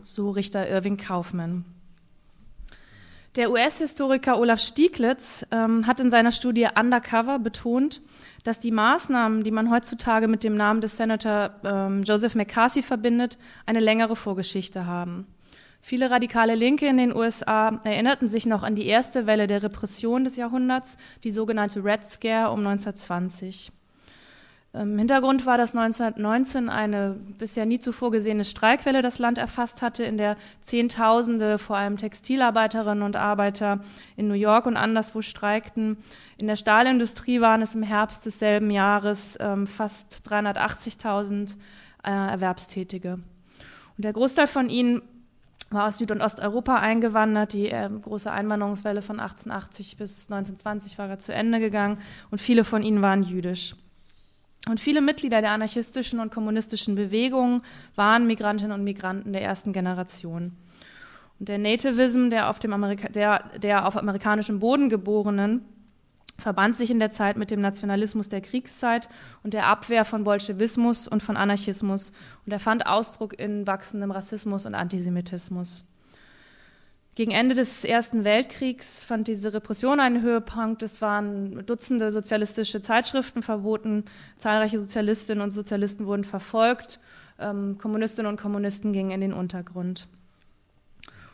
[0.03, 1.65] So Richter Irving Kaufmann.
[3.37, 8.03] Der US-Historiker Olaf Stieglitz ähm, hat in seiner Studie Undercover betont,
[8.43, 13.39] dass die Maßnahmen, die man heutzutage mit dem Namen des Senator ähm, Joseph McCarthy verbindet,
[13.67, 15.29] eine längere Vorgeschichte haben.
[15.81, 20.25] Viele radikale Linke in den USA erinnerten sich noch an die erste Welle der Repression
[20.25, 23.73] des Jahrhunderts, die sogenannte Red Scare um 1920.
[24.73, 30.05] Im Hintergrund war, dass 1919 eine bisher nie zuvor gesehene Streikwelle das Land erfasst hatte,
[30.05, 33.81] in der Zehntausende, vor allem Textilarbeiterinnen und Arbeiter
[34.17, 35.97] in New York und anderswo streikten.
[36.39, 41.57] In der Stahlindustrie waren es im Herbst desselben Jahres ähm, fast 380.000
[42.05, 43.15] äh, Erwerbstätige.
[43.97, 45.03] Und der Großteil von ihnen
[45.71, 47.55] war aus Süd- und Osteuropa eingewandert.
[47.55, 51.99] Die äh, große Einwanderungswelle von 1880 bis 1920 war zu Ende gegangen
[52.31, 53.75] und viele von ihnen waren jüdisch.
[54.69, 57.63] Und viele Mitglieder der anarchistischen und kommunistischen Bewegungen
[57.95, 60.53] waren Migrantinnen und Migranten der ersten Generation.
[61.39, 65.65] Und der Nativism, der auf, dem Amerika der, der auf amerikanischem Boden geborenen,
[66.37, 69.09] verband sich in der Zeit mit dem Nationalismus der Kriegszeit
[69.43, 72.13] und der Abwehr von Bolschewismus und von Anarchismus.
[72.45, 75.85] Und er fand Ausdruck in wachsendem Rassismus und Antisemitismus.
[77.17, 80.83] Gegen Ende des Ersten Weltkriegs fand diese Repression einen Höhepunkt.
[80.83, 84.05] Es waren Dutzende sozialistische Zeitschriften verboten,
[84.39, 87.01] zahlreiche Sozialistinnen und Sozialisten wurden verfolgt,
[87.39, 90.07] ähm, Kommunistinnen und Kommunisten gingen in den Untergrund.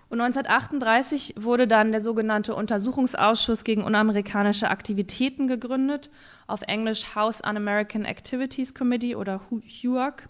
[0.08, 6.10] Und 1938 wurde dann der sogenannte Untersuchungsausschuss gegen unamerikanische Aktivitäten gegründet,
[6.46, 10.28] auf Englisch House Un-American Activities Committee oder HUAC.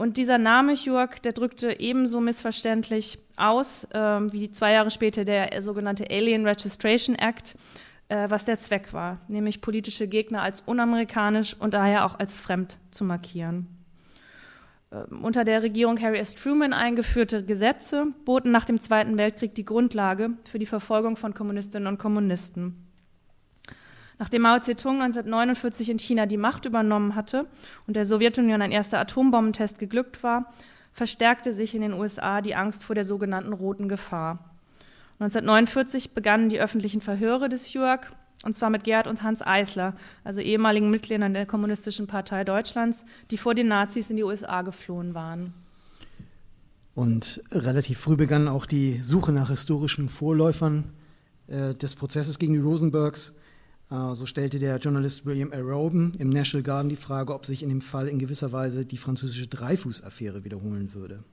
[0.00, 5.60] Und dieser Name HUAC, der drückte ebenso missverständlich aus ähm, wie zwei Jahre später der
[5.60, 7.54] sogenannte Alien Registration Act,
[8.08, 12.78] äh, was der Zweck war, nämlich politische Gegner als unamerikanisch und daher auch als fremd
[12.90, 13.66] zu markieren.
[14.90, 16.34] Ähm, unter der Regierung Harry S.
[16.34, 21.86] Truman eingeführte Gesetze boten nach dem Zweiten Weltkrieg die Grundlage für die Verfolgung von Kommunistinnen
[21.86, 22.89] und Kommunisten.
[24.20, 27.46] Nachdem Mao Zedong 1949 in China die Macht übernommen hatte
[27.86, 30.52] und der Sowjetunion ein erster Atombombentest geglückt war,
[30.92, 34.50] verstärkte sich in den USA die Angst vor der sogenannten roten Gefahr.
[35.20, 38.12] 1949 begannen die öffentlichen Verhöre des HUAC,
[38.44, 43.38] und zwar mit Gerd und Hans Eisler, also ehemaligen Mitgliedern der Kommunistischen Partei Deutschlands, die
[43.38, 45.54] vor den Nazis in die USA geflohen waren.
[46.94, 50.92] Und relativ früh begann auch die Suche nach historischen Vorläufern
[51.46, 53.32] äh, des Prozesses gegen die Rosenbergs.
[53.90, 55.58] Äh, so stellte der Journalist William A.
[55.58, 58.96] Roben im National Garden die Frage, ob sich in dem Fall in gewisser Weise die
[58.96, 61.24] französische Dreyfus-Affäre wiederholen würde.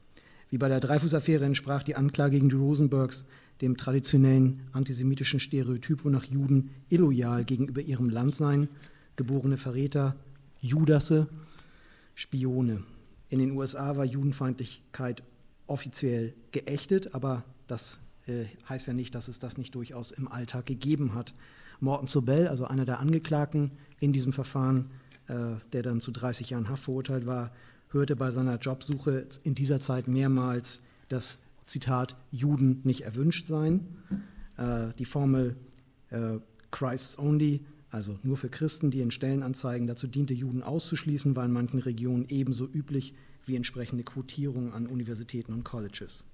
[0.50, 3.26] Wie bei der Dreyfus-Affäre entsprach die Anklage gegen die Rosenbergs
[3.62, 8.70] dem traditionellen antisemitischen Stereotyp, wonach Juden illoyal gegenüber ihrem Land seien,
[9.16, 10.16] geborene Verräter,
[10.62, 11.28] Judasse,
[12.14, 12.84] Spione.
[13.30, 15.24] In den USA war Judenfeindlichkeit
[15.66, 20.66] offiziell geächtet, aber das äh, heißt ja nicht, dass es das nicht durchaus im Alltag
[20.66, 21.34] gegeben hat.
[21.80, 24.92] Morton Sobel, also einer der Angeklagten in diesem Verfahren,
[25.28, 27.52] äh, der dann zu 30 Jahren Haft verurteilt war,
[27.90, 33.98] hörte bei seiner Jobsuche in dieser Zeit mehrmals das Zitat Juden nicht erwünscht seien.
[34.58, 35.56] Äh, die Formel
[36.10, 36.40] äh,
[36.72, 41.52] Christ's Only, also nur für Christen, die in Stellenanzeigen dazu diente, Juden auszuschließen, war in
[41.52, 43.14] manchen Regionen ebenso üblich
[43.46, 46.26] wie entsprechende Quotierungen an Universitäten und Colleges.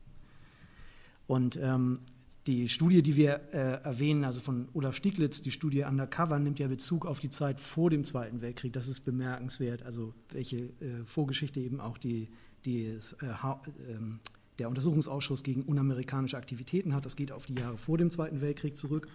[1.27, 1.99] Und ähm,
[2.45, 6.67] die Studie, die wir äh, erwähnen, also von Olaf Stieglitz, die Studie Undercover, nimmt ja
[6.67, 8.73] Bezug auf die Zeit vor dem Zweiten Weltkrieg.
[8.73, 12.27] Das ist bemerkenswert, also welche äh, Vorgeschichte eben auch die,
[12.65, 12.99] die, äh,
[13.89, 14.19] ähm,
[14.59, 17.05] der Untersuchungsausschuss gegen unamerikanische Aktivitäten hat.
[17.05, 19.07] Das geht auf die Jahre vor dem Zweiten Weltkrieg zurück.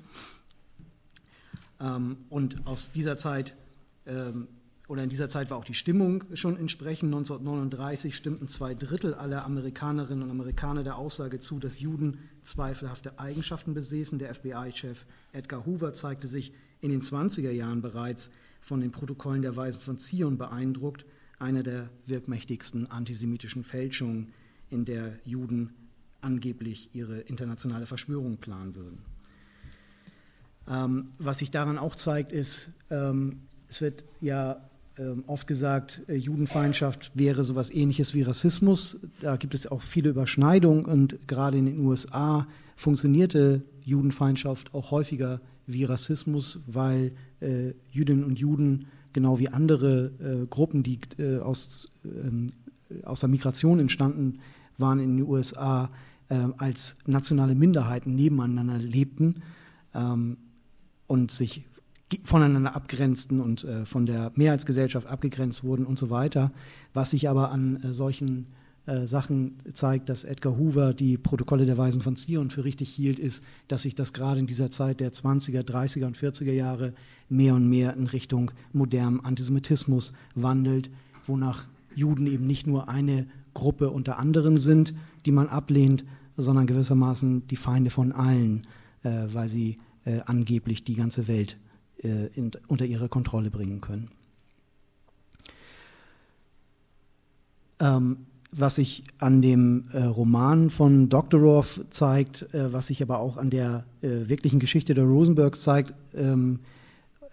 [1.80, 3.54] Ähm, und aus dieser Zeit
[4.06, 4.48] ähm,
[4.88, 7.14] oder in dieser Zeit war auch die Stimmung schon entsprechend.
[7.14, 13.74] 1939 stimmten zwei Drittel aller Amerikanerinnen und Amerikaner der Aussage zu, dass Juden zweifelhafte Eigenschaften
[13.74, 14.18] besäßen.
[14.18, 18.30] Der FBI-Chef Edgar Hoover zeigte sich in den 20er Jahren bereits
[18.62, 21.04] von den Protokollen der Weisen von Zion beeindruckt,
[21.38, 24.32] einer der wirkmächtigsten antisemitischen Fälschungen,
[24.70, 25.74] in der Juden
[26.22, 28.98] angeblich ihre internationale Verschwörung planen würden.
[30.66, 34.67] Ähm, was sich daran auch zeigt, ist, ähm, es wird ja
[35.26, 38.98] oft gesagt, äh, Judenfeindschaft wäre sowas ähnliches wie Rassismus.
[39.20, 45.40] Da gibt es auch viele Überschneidungen und gerade in den USA funktionierte Judenfeindschaft auch häufiger
[45.66, 51.90] wie Rassismus, weil äh, Jüdinnen und Juden genau wie andere äh, Gruppen, die äh, aus,
[52.04, 52.48] ähm,
[53.04, 54.40] aus der Migration entstanden
[54.76, 55.90] waren in den USA,
[56.28, 59.42] äh, als nationale Minderheiten nebeneinander lebten
[59.94, 60.36] ähm,
[61.06, 61.64] und sich
[62.24, 66.52] voneinander abgrenzten und äh, von der Mehrheitsgesellschaft abgegrenzt wurden und so weiter.
[66.94, 68.46] Was sich aber an äh, solchen
[68.86, 73.18] äh, Sachen zeigt, dass Edgar Hoover die Protokolle der Weisen von Zion für richtig hielt,
[73.18, 76.94] ist, dass sich das gerade in dieser Zeit der 20er, 30er und 40er Jahre
[77.28, 80.90] mehr und mehr in Richtung modernem Antisemitismus wandelt,
[81.26, 84.94] wonach Juden eben nicht nur eine Gruppe unter anderen sind,
[85.26, 86.06] die man ablehnt,
[86.38, 88.62] sondern gewissermaßen die Feinde von allen,
[89.02, 91.58] äh, weil sie äh, angeblich die ganze Welt
[91.98, 94.08] in, unter ihre Kontrolle bringen können.
[97.80, 98.18] Ähm,
[98.50, 103.50] was sich an dem äh, Roman von Doktorov zeigt, äh, was sich aber auch an
[103.50, 106.60] der äh, wirklichen Geschichte der Rosenbergs zeigt, ähm,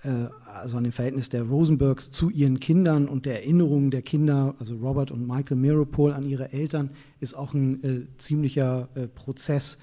[0.04, 4.56] äh, also an dem Verhältnis der Rosenbergs zu ihren Kindern und der Erinnerung der Kinder,
[4.60, 6.90] also Robert und Michael Miropol an ihre Eltern,
[7.22, 9.78] ist auch ein äh, ziemlicher äh, Prozess,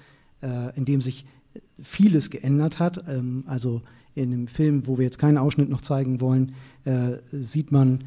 [0.75, 1.25] in dem sich
[1.81, 3.07] vieles geändert hat.
[3.07, 3.81] Ähm, also
[4.15, 6.53] in dem Film, wo wir jetzt keinen Ausschnitt noch zeigen wollen,
[7.31, 7.99] sieht man,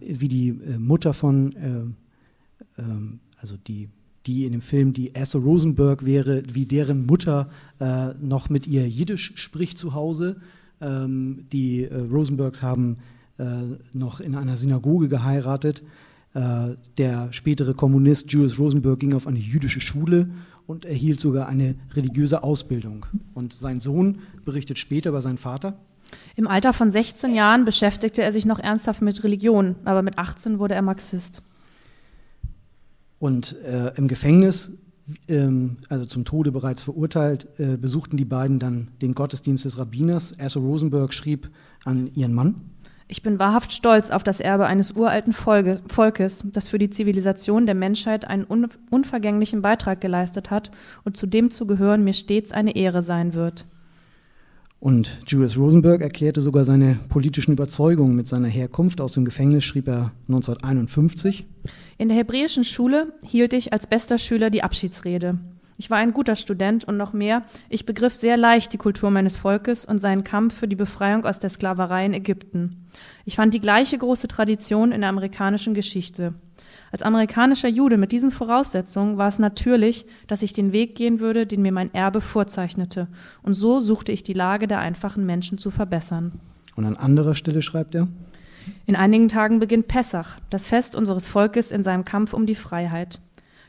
[0.00, 1.96] wie die Mutter von
[2.78, 3.88] ähm, also die,
[4.26, 8.88] die in dem Film die Asa Rosenberg wäre, wie deren Mutter äh, noch mit ihr
[8.88, 10.36] Jiddisch spricht zu Hause.
[10.80, 12.98] Ähm, die äh, Rosenbergs haben
[13.38, 13.44] äh,
[13.92, 15.82] noch in einer Synagoge geheiratet.
[16.32, 20.30] Äh, der spätere Kommunist Julius Rosenberg ging auf eine jüdische Schule
[20.66, 23.06] und erhielt sogar eine religiöse Ausbildung.
[23.34, 25.78] Und sein Sohn berichtet später über seinen Vater.
[26.36, 30.58] Im Alter von 16 Jahren beschäftigte er sich noch ernsthaft mit Religion, aber mit 18
[30.58, 31.42] wurde er Marxist.
[33.18, 34.72] Und äh, im Gefängnis,
[35.28, 40.38] ähm, also zum Tode bereits verurteilt, äh, besuchten die beiden dann den Gottesdienst des Rabbiners.
[40.38, 41.50] Asa Rosenberg schrieb
[41.84, 42.73] an ihren Mann.
[43.14, 47.76] Ich bin wahrhaft stolz auf das Erbe eines uralten Volkes, das für die Zivilisation der
[47.76, 48.44] Menschheit einen
[48.90, 50.72] unvergänglichen Beitrag geleistet hat
[51.04, 53.66] und zu dem zu gehören mir stets eine Ehre sein wird.
[54.80, 59.00] Und Julius Rosenberg erklärte sogar seine politischen Überzeugungen mit seiner Herkunft.
[59.00, 61.46] Aus dem Gefängnis schrieb er 1951.
[61.98, 65.38] In der hebräischen Schule hielt ich als bester Schüler die Abschiedsrede.
[65.76, 69.36] Ich war ein guter Student und noch mehr, ich begriff sehr leicht die Kultur meines
[69.36, 72.83] Volkes und seinen Kampf für die Befreiung aus der Sklaverei in Ägypten.
[73.24, 76.34] Ich fand die gleiche große Tradition in der amerikanischen Geschichte.
[76.92, 81.46] Als amerikanischer Jude mit diesen Voraussetzungen war es natürlich, dass ich den Weg gehen würde,
[81.46, 83.08] den mir mein Erbe vorzeichnete.
[83.42, 86.32] Und so suchte ich die Lage der einfachen Menschen zu verbessern.
[86.76, 88.08] Und an anderer Stelle schreibt er,
[88.86, 93.18] in einigen Tagen beginnt Pessach, das Fest unseres Volkes in seinem Kampf um die Freiheit.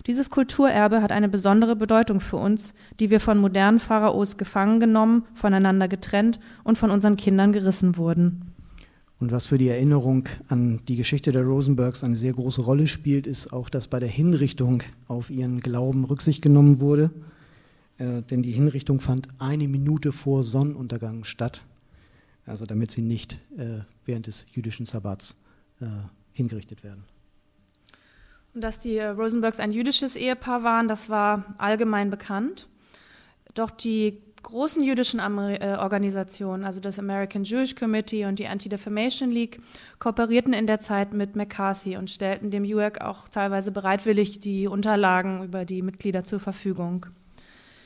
[0.08, 5.24] Dieses Kulturerbe hat eine besondere Bedeutung für uns, die wir von modernen Pharaos gefangen genommen,
[5.34, 8.55] voneinander getrennt und von unseren Kindern gerissen wurden.
[9.20, 13.28] Und was für die Erinnerung an die Geschichte der Rosenbergs eine sehr große Rolle spielt,
[13.28, 17.12] ist auch, dass bei der Hinrichtung auf ihren Glauben Rücksicht genommen wurde.
[17.98, 21.62] Äh, denn die Hinrichtung fand eine Minute vor Sonnenuntergang statt.
[22.46, 25.36] Also damit sie nicht äh, während des jüdischen Sabbats
[25.80, 25.86] äh,
[26.34, 27.06] hingerichtet werden.
[28.54, 32.68] Und dass die Rosenbergs ein jüdisches Ehepaar waren, das war allgemein bekannt.
[33.54, 39.60] Doch die großen jüdischen äh, Organisationen, also das American Jewish Committee und die Anti-Defamation League,
[40.00, 45.44] kooperierten in der Zeit mit McCarthy und stellten dem UAC auch teilweise bereitwillig die Unterlagen
[45.44, 47.08] über die Mitglieder zur Verfügung.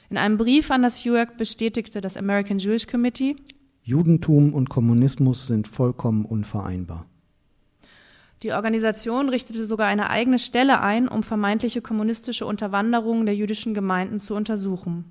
[0.10, 3.36] In einem Brief an das UAC bestätigte das American Jewish Committee,
[3.82, 7.06] Judentum und Kommunismus sind vollkommen unvereinbar.
[8.44, 14.20] Die Organisation richtete sogar eine eigene Stelle ein, um vermeintliche kommunistische Unterwanderungen der jüdischen Gemeinden
[14.20, 15.06] zu untersuchen.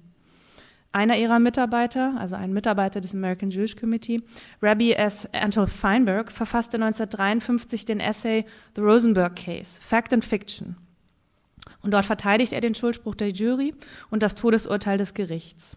[0.92, 4.22] Einer ihrer Mitarbeiter, also ein Mitarbeiter des American Jewish Committee,
[4.62, 5.28] Rabbi S.
[5.32, 10.76] Antal Feinberg, verfasste 1953 den Essay The Rosenberg Case, Fact and Fiction.
[11.82, 13.74] Und dort verteidigt er den Schuldspruch der Jury
[14.10, 15.76] und das Todesurteil des Gerichts.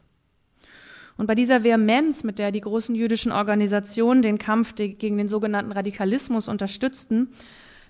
[1.18, 5.72] Und bei dieser Vehemenz, mit der die großen jüdischen Organisationen den Kampf gegen den sogenannten
[5.72, 7.30] Radikalismus unterstützten,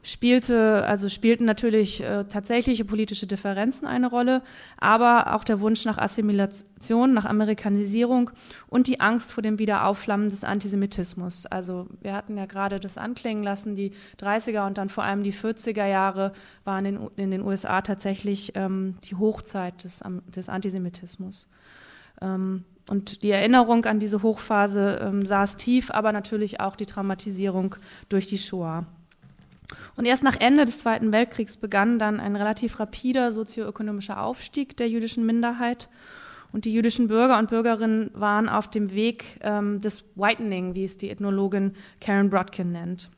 [0.03, 4.41] spielte, also spielten natürlich äh, tatsächliche politische Differenzen eine Rolle,
[4.77, 8.31] aber auch der Wunsch nach Assimilation, nach Amerikanisierung
[8.67, 11.45] und die Angst vor dem Wiederaufflammen des Antisemitismus.
[11.45, 15.33] Also wir hatten ja gerade das anklingen lassen, die 30er und dann vor allem die
[15.33, 16.33] 40er Jahre
[16.63, 20.03] waren in, in den USA tatsächlich ähm, die Hochzeit des,
[20.35, 21.47] des Antisemitismus.
[22.21, 27.75] Ähm, und die Erinnerung an diese Hochphase ähm, saß tief, aber natürlich auch die Traumatisierung
[28.09, 28.85] durch die Shoah.
[29.95, 34.89] Und erst nach Ende des Zweiten Weltkriegs begann dann ein relativ rapider sozioökonomischer Aufstieg der
[34.89, 35.89] jüdischen Minderheit.
[36.51, 40.97] Und die jüdischen Bürger und Bürgerinnen waren auf dem Weg ähm, des Whitening, wie es
[40.97, 43.09] die Ethnologin Karen Brodkin nennt.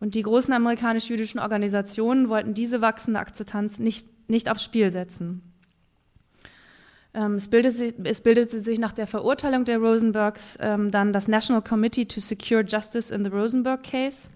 [0.00, 5.42] Und die großen amerikanisch-jüdischen Organisationen wollten diese wachsende Akzeptanz nicht, nicht aufs Spiel setzen.
[7.14, 11.28] Ähm, es, bildete sich, es, bildete sich, nach der Verurteilung der Rosenbergs ähm, dann das
[11.28, 14.28] National Committee to Secure Justice in the Rosenberg Case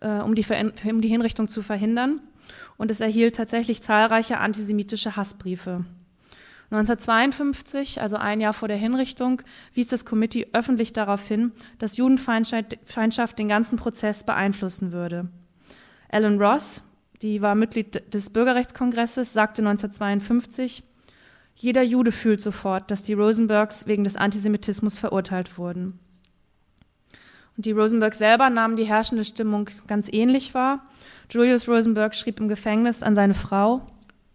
[0.00, 0.44] äh, um, die
[0.90, 2.20] um die Hinrichtung zu verhindern.
[2.76, 5.84] Und es erhielt tatsächlich zahlreiche antisemitische Hassbriefe.
[6.70, 9.42] 1952, also ein Jahr vor der Hinrichtung,
[9.74, 15.28] wies das Committee öffentlich darauf hin, dass Judenfeindschaft den ganzen Prozess beeinflussen würde.
[16.10, 16.82] Alan Ross,
[17.22, 20.84] die war Mitglied des Bürgerrechtskongresses, sagte 1952,
[21.56, 25.98] jeder Jude fühlt sofort, dass die Rosenbergs wegen des Antisemitismus verurteilt wurden.
[27.60, 30.80] Die Rosenberg selber nahmen die herrschende Stimmung ganz ähnlich wahr.
[31.30, 33.82] Julius Rosenberg schrieb im Gefängnis an seine Frau,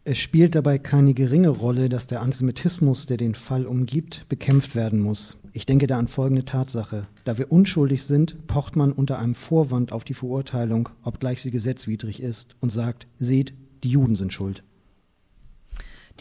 [0.07, 5.01] es spielt dabei keine geringe Rolle, dass der Antisemitismus, der den Fall umgibt, bekämpft werden
[5.01, 5.37] muss.
[5.51, 7.07] Ich denke da an folgende Tatsache.
[7.23, 12.21] Da wir unschuldig sind, pocht man unter einem Vorwand auf die Verurteilung, obgleich sie gesetzwidrig
[12.21, 14.63] ist, und sagt, seht, die Juden sind schuld.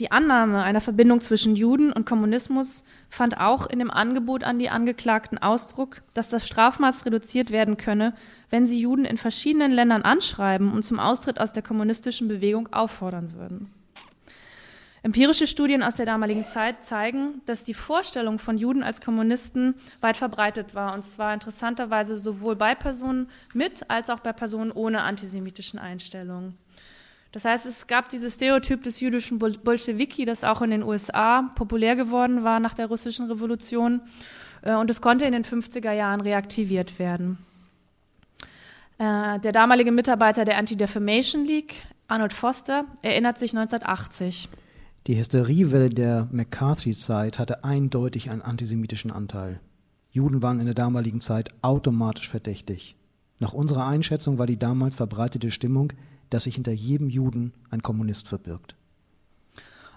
[0.00, 4.68] Die Annahme einer Verbindung zwischen Juden und Kommunismus fand auch in dem Angebot an die
[4.68, 8.12] Angeklagten Ausdruck, dass das Strafmaß reduziert werden könne,
[8.50, 13.34] wenn sie Juden in verschiedenen Ländern anschreiben und zum Austritt aus der kommunistischen Bewegung auffordern
[13.34, 13.70] würden.
[15.04, 20.16] Empirische Studien aus der damaligen Zeit zeigen, dass die Vorstellung von Juden als Kommunisten weit
[20.16, 25.78] verbreitet war, und zwar interessanterweise sowohl bei Personen mit als auch bei Personen ohne antisemitischen
[25.78, 26.56] Einstellungen.
[27.34, 31.96] Das heißt, es gab dieses Stereotyp des jüdischen Bolschewiki, das auch in den USA populär
[31.96, 34.02] geworden war nach der russischen Revolution,
[34.62, 37.38] äh, und es konnte in den 50er Jahren reaktiviert werden.
[38.98, 44.48] Äh, der damalige Mitarbeiter der Anti-Defamation League, Arnold Foster, erinnert sich 1980.
[45.08, 49.58] Die Hysteriewelle der McCarthy-Zeit hatte eindeutig einen antisemitischen Anteil.
[50.12, 52.94] Juden waren in der damaligen Zeit automatisch verdächtig.
[53.40, 55.92] Nach unserer Einschätzung war die damals verbreitete Stimmung,
[56.34, 58.74] dass sich hinter jedem Juden ein Kommunist verbirgt.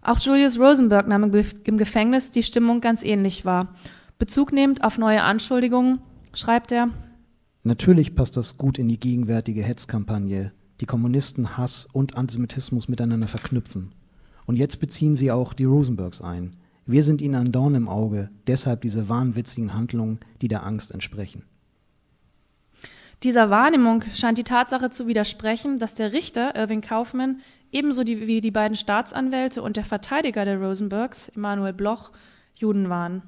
[0.03, 3.73] Auch Julius Rosenberg nahm im Gefängnis die Stimmung ganz ähnlich wahr.
[4.19, 5.99] Bezug nehmend auf neue Anschuldigungen
[6.33, 6.89] schreibt er,
[7.63, 13.89] Natürlich passt das gut in die gegenwärtige Hetzkampagne, die Kommunisten Hass und Antisemitismus miteinander verknüpfen.
[14.45, 16.55] Und jetzt beziehen sie auch die Rosenbergs ein.
[16.85, 21.45] Wir sind ihnen ein Dorn im Auge, deshalb diese wahnwitzigen Handlungen, die der Angst entsprechen.
[23.23, 27.39] Dieser Wahrnehmung scheint die Tatsache zu widersprechen, dass der Richter Irving Kaufmann
[27.71, 32.11] ebenso die, wie die beiden Staatsanwälte und der Verteidiger der Rosenbergs, Emanuel Bloch,
[32.55, 33.23] Juden waren.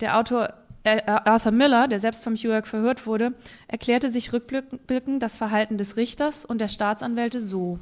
[0.00, 3.34] Der Autor äh, Arthur Miller, der selbst vom HUAC verhört wurde,
[3.68, 7.78] erklärte sich rückblickend das Verhalten des Richters und der Staatsanwälte so.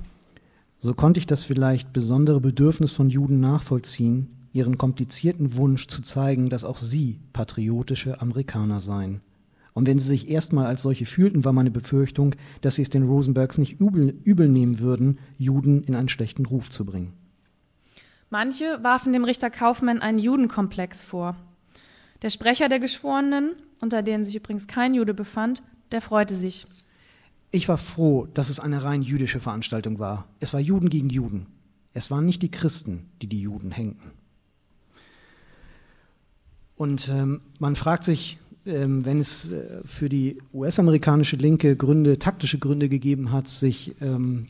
[0.79, 6.49] So konnte ich das vielleicht besondere Bedürfnis von Juden nachvollziehen, ihren komplizierten Wunsch zu zeigen,
[6.49, 9.21] dass auch sie patriotische Amerikaner seien.
[9.75, 13.05] Und wenn sie sich erstmal als solche fühlten, war meine Befürchtung, dass sie es den
[13.05, 17.15] Rosenbergs nicht übel, übel nehmen würden, Juden in einen schlechten Ruf zu bringen.
[18.29, 21.37] Manche warfen dem Richter Kaufmann einen Judenkomplex vor.
[22.23, 26.67] Der Sprecher der Geschworenen, unter denen sich übrigens kein Jude befand, der freute sich.
[27.51, 30.27] Ich war froh, dass es eine rein jüdische Veranstaltung war.
[30.41, 31.47] Es war Juden gegen Juden.
[31.93, 34.13] Es waren nicht die Christen, die die Juden hängten.
[36.77, 42.89] Und ähm, man fragt sich, wenn es äh, für die US-amerikanische Linke Gründe, taktische Gründe
[42.89, 44.47] gegeben hat, sich ähm,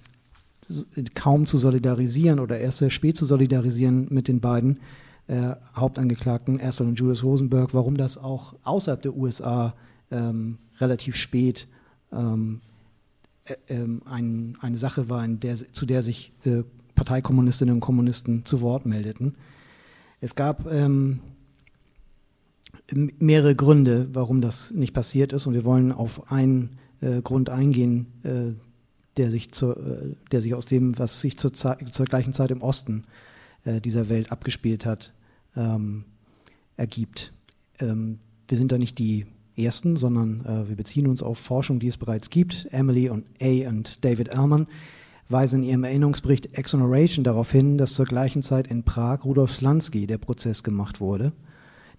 [1.14, 4.80] kaum zu solidarisieren oder erst sehr spät zu solidarisieren mit den beiden,
[5.28, 9.74] äh, Hauptangeklagten Erstol und Julius Rosenberg, warum das auch außerhalb der USA
[10.10, 11.68] ähm, relativ spät
[12.12, 12.60] ähm,
[13.44, 16.62] äh, ähm, ein, eine Sache war, der, zu der sich äh,
[16.94, 19.36] Parteikommunistinnen und Kommunisten zu Wort meldeten.
[20.20, 21.20] Es gab ähm,
[22.90, 28.06] mehrere Gründe, warum das nicht passiert ist und wir wollen auf einen äh, Grund eingehen,
[28.22, 28.52] äh,
[29.16, 32.62] der sich, zur, äh, der sich aus dem, was sich zur, zur gleichen Zeit im
[32.62, 33.04] Osten
[33.64, 35.12] äh, dieser Welt abgespielt hat,
[35.56, 36.04] ähm,
[36.76, 37.32] ergibt.
[37.78, 38.18] Ähm,
[38.48, 39.26] wir sind da nicht die
[39.56, 42.68] Ersten, sondern äh, wir beziehen uns auf Forschung, die es bereits gibt.
[42.70, 43.68] Emily und A.
[43.68, 44.66] und David Ellman
[45.28, 50.06] weisen in ihrem Erinnerungsbericht Exoneration darauf hin, dass zur gleichen Zeit in Prag Rudolf Slansky
[50.06, 51.32] der Prozess gemacht wurde,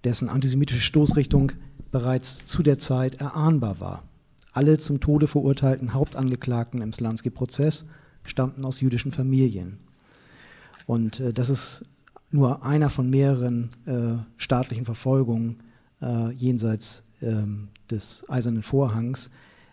[0.04, 1.54] dessen antisemitische Stoßrichtung
[1.92, 4.04] bereits zu der Zeit erahnbar war.
[4.52, 7.86] Alle zum Tode verurteilten Hauptangeklagten im Slansky-Prozess
[8.24, 9.80] stammten aus jüdischen Familien.
[10.86, 11.84] Und äh, das ist
[12.32, 15.62] nur einer von mehreren äh, staatlichen Verfolgungen
[16.02, 19.30] äh, jenseits ähm, des Eisernen Vorhangs.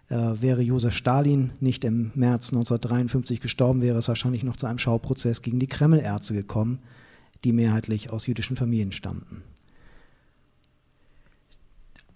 [0.09, 4.79] Äh, wäre Josef Stalin nicht im März 1953 gestorben, wäre es wahrscheinlich noch zu einem
[4.79, 6.81] Schauprozess gegen die Kreml-Ärzte gekommen,
[7.45, 9.43] die mehrheitlich aus jüdischen Familien stammten.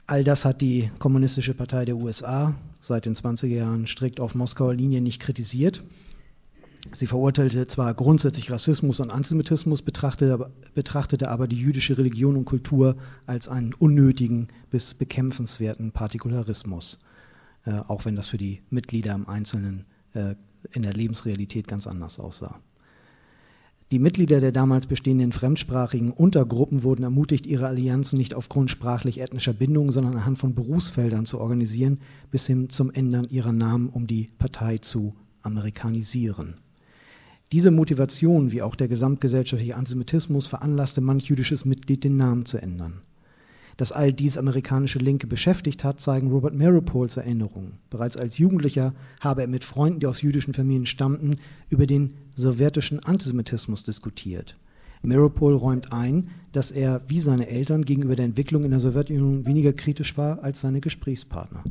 [0.06, 4.74] All das hat die Kommunistische Partei der USA seit den 20er Jahren strikt auf Moskauer
[4.74, 5.82] Linie nicht kritisiert.
[6.92, 12.96] Sie verurteilte zwar grundsätzlich Rassismus und Antisemitismus, betrachtete, betrachtete aber die jüdische Religion und Kultur
[13.24, 16.98] als einen unnötigen bis bekämpfenswerten Partikularismus,
[17.64, 20.34] äh, auch wenn das für die Mitglieder im Einzelnen äh,
[20.72, 22.60] in der Lebensrealität ganz anders aussah.
[23.92, 29.92] Die Mitglieder der damals bestehenden fremdsprachigen Untergruppen wurden ermutigt, ihre Allianzen nicht aufgrund sprachlich-ethnischer Bindungen,
[29.92, 31.98] sondern anhand von Berufsfeldern zu organisieren,
[32.30, 36.54] bis hin zum Ändern ihrer Namen, um die Partei zu amerikanisieren.
[37.52, 43.02] Diese Motivation, wie auch der gesamtgesellschaftliche Antisemitismus, veranlasste manch jüdisches Mitglied, den Namen zu ändern.
[43.76, 47.78] Dass all dies amerikanische Linke beschäftigt hat, zeigen Robert Maripols Erinnerungen.
[47.90, 51.36] Bereits als Jugendlicher habe er mit Freunden, die aus jüdischen Familien stammten,
[51.70, 54.56] über den sowjetischen Antisemitismus diskutiert.
[55.04, 59.72] Maripol räumt ein, dass er wie seine Eltern gegenüber der Entwicklung in der Sowjetunion weniger
[59.72, 61.62] kritisch war als seine Gesprächspartner.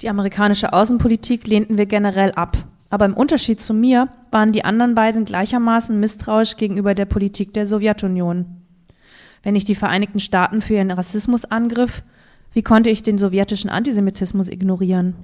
[0.00, 2.56] Die amerikanische Außenpolitik lehnten wir generell ab.
[2.90, 7.66] Aber im Unterschied zu mir waren die anderen beiden gleichermaßen misstrauisch gegenüber der Politik der
[7.66, 8.61] Sowjetunion.
[9.42, 12.02] Wenn ich die Vereinigten Staaten für ihren Rassismus angriff,
[12.52, 15.14] wie konnte ich den sowjetischen Antisemitismus ignorieren?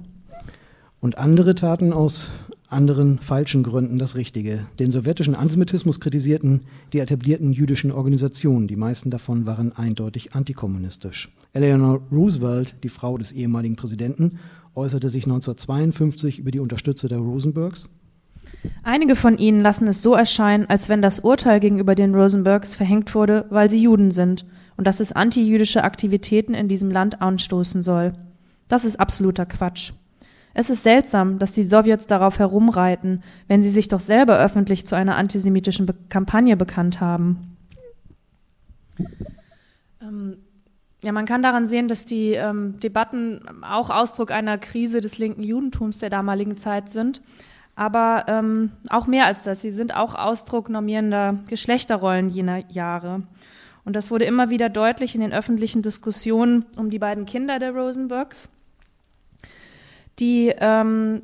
[0.99, 2.29] Und andere taten aus
[2.67, 4.67] anderen falschen Gründen das Richtige.
[4.77, 6.61] Den sowjetischen Antisemitismus kritisierten
[6.93, 8.67] die etablierten jüdischen Organisationen.
[8.67, 11.29] Die meisten davon waren eindeutig antikommunistisch.
[11.53, 14.39] Eleanor Roosevelt, die Frau des ehemaligen Präsidenten,
[14.75, 17.89] äußerte sich 1952 über die Unterstützer der Rosenbergs.
[18.83, 23.15] Einige von ihnen lassen es so erscheinen, als wenn das Urteil gegenüber den Rosenbergs verhängt
[23.15, 24.45] wurde, weil sie Juden sind
[24.77, 28.13] und dass es antijüdische Aktivitäten in diesem Land anstoßen soll.
[28.67, 29.93] Das ist absoluter Quatsch.
[30.53, 34.95] Es ist seltsam, dass die Sowjets darauf herumreiten, wenn sie sich doch selber öffentlich zu
[34.95, 37.57] einer antisemitischen Be Kampagne bekannt haben.
[40.01, 40.37] Ähm,
[41.03, 45.43] ja, man kann daran sehen, dass die ähm, Debatten auch Ausdruck einer Krise des linken
[45.43, 47.21] Judentums der damaligen Zeit sind.
[47.79, 49.61] Aber ähm, auch mehr als das.
[49.61, 53.23] Sie sind auch Ausdruck normierender Geschlechterrollen jener Jahre.
[53.85, 57.71] Und das wurde immer wieder deutlich in den öffentlichen Diskussionen um die beiden Kinder der
[57.71, 58.49] Rosenbergs
[60.19, 61.23] die ähm,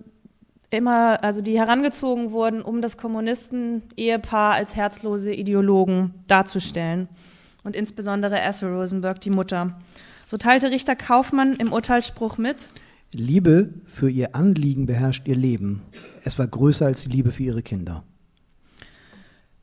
[0.70, 7.08] immer, also die herangezogen wurden, um das Kommunisten-Ehepaar als herzlose Ideologen darzustellen.
[7.64, 9.78] Und insbesondere Ethel Rosenberg, die Mutter.
[10.26, 12.70] So teilte Richter Kaufmann im Urteilsspruch mit.
[13.16, 15.82] Liebe für ihr Anliegen beherrscht ihr Leben.
[16.24, 18.04] Es war größer als die Liebe für ihre Kinder.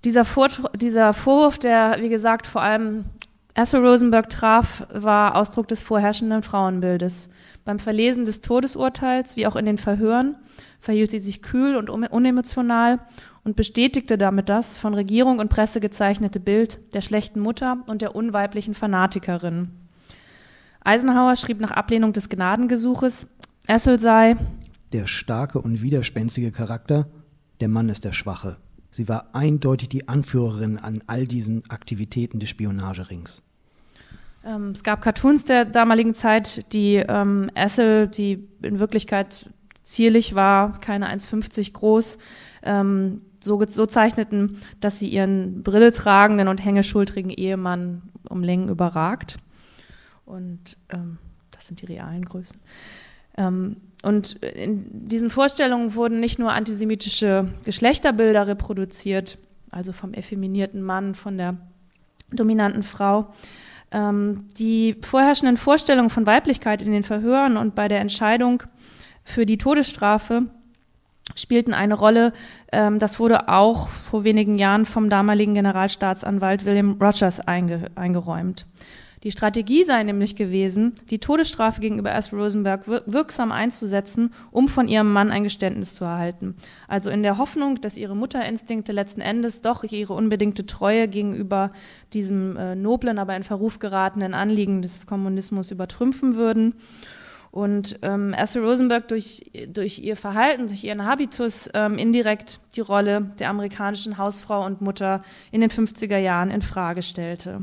[0.05, 3.05] Dieser, Vor dieser Vorwurf, der, wie gesagt, vor allem
[3.55, 7.29] Ethel Rosenberg traf, war Ausdruck des vorherrschenden Frauenbildes.
[7.65, 10.37] Beim Verlesen des Todesurteils wie auch in den Verhören
[10.81, 12.99] verhielt sie sich kühl und unemotional
[13.45, 18.17] und bestätigte damit das von Regierung und Presse gezeichnete Bild der schlechten Mutter und der
[18.17, 19.69] unweiblichen Fanatikerin.
[20.85, 23.29] Eisenhower schrieb nach Ablehnung des Gnadengesuches,
[23.69, 24.37] Ethel sei
[24.93, 27.07] der starke und widerspenstige Charakter,
[27.61, 28.57] der Mann ist der Schwache.
[28.91, 33.43] Sie war eindeutig die Anführerin an all diesen Aktivitäten des Spionagerings.
[34.45, 39.49] Ähm, es gab Cartoons der damaligen Zeit, die ähm, Essel, die in Wirklichkeit
[39.83, 42.19] zierlich war, keine 1,50 groß,
[42.65, 49.39] ähm, so, so zeichneten, dass sie ihren Brille tragenden und hängeschultrigen Ehemann um Längen überragt.
[50.27, 51.19] Und ähm,
[51.51, 52.59] das sind die realen Größen.
[53.37, 59.39] Ähm, und in diesen Vorstellungen wurden nicht nur antisemitische Geschlechterbilder reproduziert,
[59.71, 61.57] also vom effeminierten Mann, von der
[62.33, 63.33] dominanten Frau,
[63.93, 68.63] ähm, die vorherrschenden Vorstellungen von Weiblichkeit in den Verhören und bei der Entscheidung
[69.23, 70.47] für die Todesstrafe
[71.37, 72.33] spielten eine Rolle.
[72.73, 78.67] Ähm, das wurde auch vor wenigen Jahren vom damaligen Generalstaatsanwalt William Rogers einge eingeräumt.
[79.23, 85.13] Die Strategie sei nämlich gewesen, die Todesstrafe gegenüber Ethel Rosenberg wirksam einzusetzen, um von ihrem
[85.13, 86.57] Mann ein Geständnis zu erhalten.
[86.89, 91.71] Also in der Hoffnung, dass ihre Mutterinstinkte letzten Endes doch ihre unbedingte Treue gegenüber
[92.13, 96.75] diesem äh, noblen, aber in Verruf geratenen Anliegen des Kommunismus übertrümpfen würden.
[97.53, 103.31] Und ähm, Ethel Rosenberg durch, durch ihr Verhalten, durch ihren Habitus ähm, indirekt die Rolle
[103.39, 107.63] der amerikanischen Hausfrau und Mutter in den 50er Jahren in Frage stellte.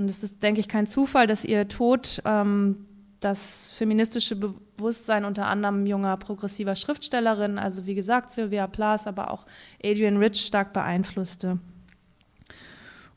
[0.00, 2.86] Und es ist, denke ich, kein Zufall, dass ihr Tod ähm,
[3.20, 9.44] das feministische Bewusstsein unter anderem junger progressiver Schriftstellerin, also wie gesagt Sylvia Plath, aber auch
[9.84, 11.58] Adrian Rich stark beeinflusste.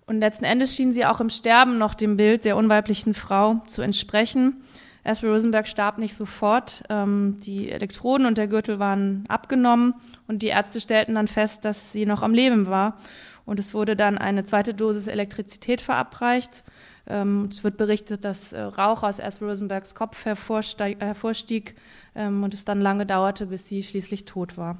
[0.07, 3.81] Und letzten Endes schien sie auch im Sterben noch dem Bild der unweiblichen Frau zu
[3.81, 4.61] entsprechen.
[5.03, 6.83] Ethel Rosenberg starb nicht sofort.
[6.89, 9.95] Ähm, die Elektroden und der Gürtel waren abgenommen
[10.27, 12.97] und die Ärzte stellten dann fest, dass sie noch am Leben war.
[13.45, 16.63] Und es wurde dann eine zweite Dosis Elektrizität verabreicht.
[17.07, 21.75] Ähm, es wird berichtet, dass äh, Rauch aus Ethel Rosenbergs Kopf hervorstieg
[22.15, 24.77] ähm, und es dann lange dauerte, bis sie schließlich tot war.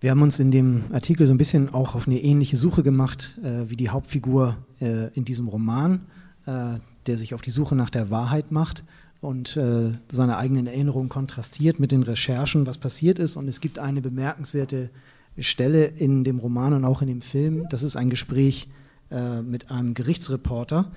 [0.00, 3.36] Wir haben uns in dem Artikel so ein bisschen auch auf eine ähnliche Suche gemacht
[3.42, 6.06] äh, wie die Hauptfigur äh, in diesem Roman,
[6.46, 6.78] äh,
[7.08, 8.84] der sich auf die Suche nach der Wahrheit macht
[9.20, 13.36] und äh, seine eigenen Erinnerungen kontrastiert mit den Recherchen, was passiert ist.
[13.36, 14.90] Und es gibt eine bemerkenswerte
[15.38, 17.66] Stelle in dem Roman und auch in dem Film.
[17.70, 18.68] Das ist ein Gespräch
[19.10, 20.92] äh, mit einem Gerichtsreporter,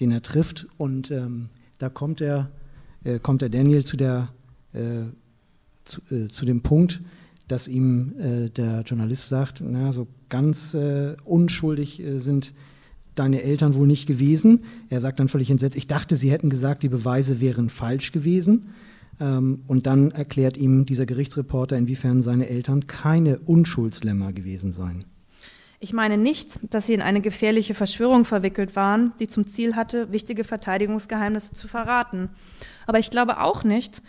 [0.00, 0.66] den er trifft.
[0.76, 1.48] Und ähm,
[1.78, 2.50] da kommt er,
[3.04, 4.28] äh, kommt der Daniel zu, der,
[4.74, 5.04] äh,
[5.84, 7.00] zu, äh, zu, dem Punkt,
[7.48, 12.52] dass ihm äh, der Journalist sagt, na, so ganz äh, unschuldig sind
[13.14, 14.64] deine Eltern wohl nicht gewesen.
[14.88, 18.70] Er sagt dann völlig entsetzt, ich dachte, sie hätten gesagt, die Beweise wären falsch gewesen.
[19.20, 25.04] Ähm, und dann erklärt ihm dieser Gerichtsreporter, inwiefern seine Eltern keine Unschuldslämmer gewesen seien.
[25.80, 30.12] Ich meine nicht, dass sie in eine gefährliche Verschwörung verwickelt waren, die zum Ziel hatte,
[30.12, 32.30] wichtige Verteidigungsgeheimnisse zu verraten.
[32.86, 34.00] Aber ich glaube auch nicht,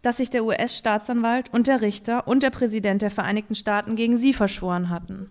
[0.00, 4.32] dass sich der US-Staatsanwalt und der Richter und der Präsident der Vereinigten Staaten gegen sie
[4.32, 5.28] verschworen hatten.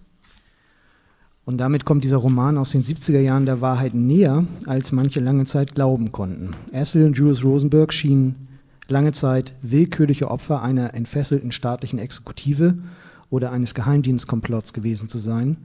[1.48, 5.46] Und damit kommt dieser Roman aus den 70er Jahren der Wahrheit näher, als manche lange
[5.46, 6.52] Zeit glauben konnten.
[6.74, 8.50] Essel und Julius Rosenberg schienen
[8.90, 12.78] lange Zeit willkürliche Opfer einer entfesselten staatlichen Exekutive
[13.30, 15.56] oder eines Geheimdienstkomplotts gewesen zu sein.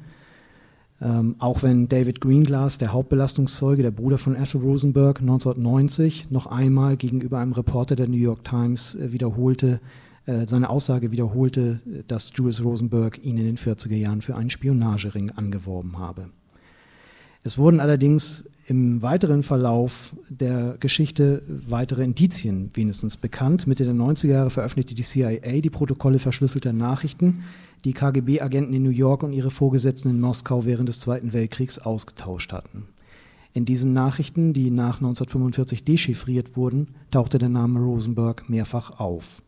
[1.01, 6.97] Ähm, auch wenn David Greenglass, der Hauptbelastungszeuge, der Bruder von Essel Rosenberg, 1990 noch einmal
[6.97, 9.81] gegenüber einem Reporter der New York Times äh, wiederholte,
[10.27, 15.99] seine Aussage wiederholte, dass Julius Rosenberg ihn in den 40er Jahren für einen Spionagering angeworben
[15.99, 16.29] habe.
[17.45, 23.67] Es wurden allerdings im weiteren Verlauf der Geschichte weitere Indizien wenigstens bekannt.
[23.67, 27.43] Mitte der 90er Jahre veröffentlichte die CIA die Protokolle verschlüsselter Nachrichten,
[27.85, 32.53] die KGB-Agenten in New York und ihre Vorgesetzten in Moskau während des Zweiten Weltkriegs ausgetauscht
[32.53, 32.85] hatten.
[33.55, 39.43] In diesen Nachrichten, die nach 1945 dechiffriert wurden, tauchte der Name Rosenberg mehrfach auf.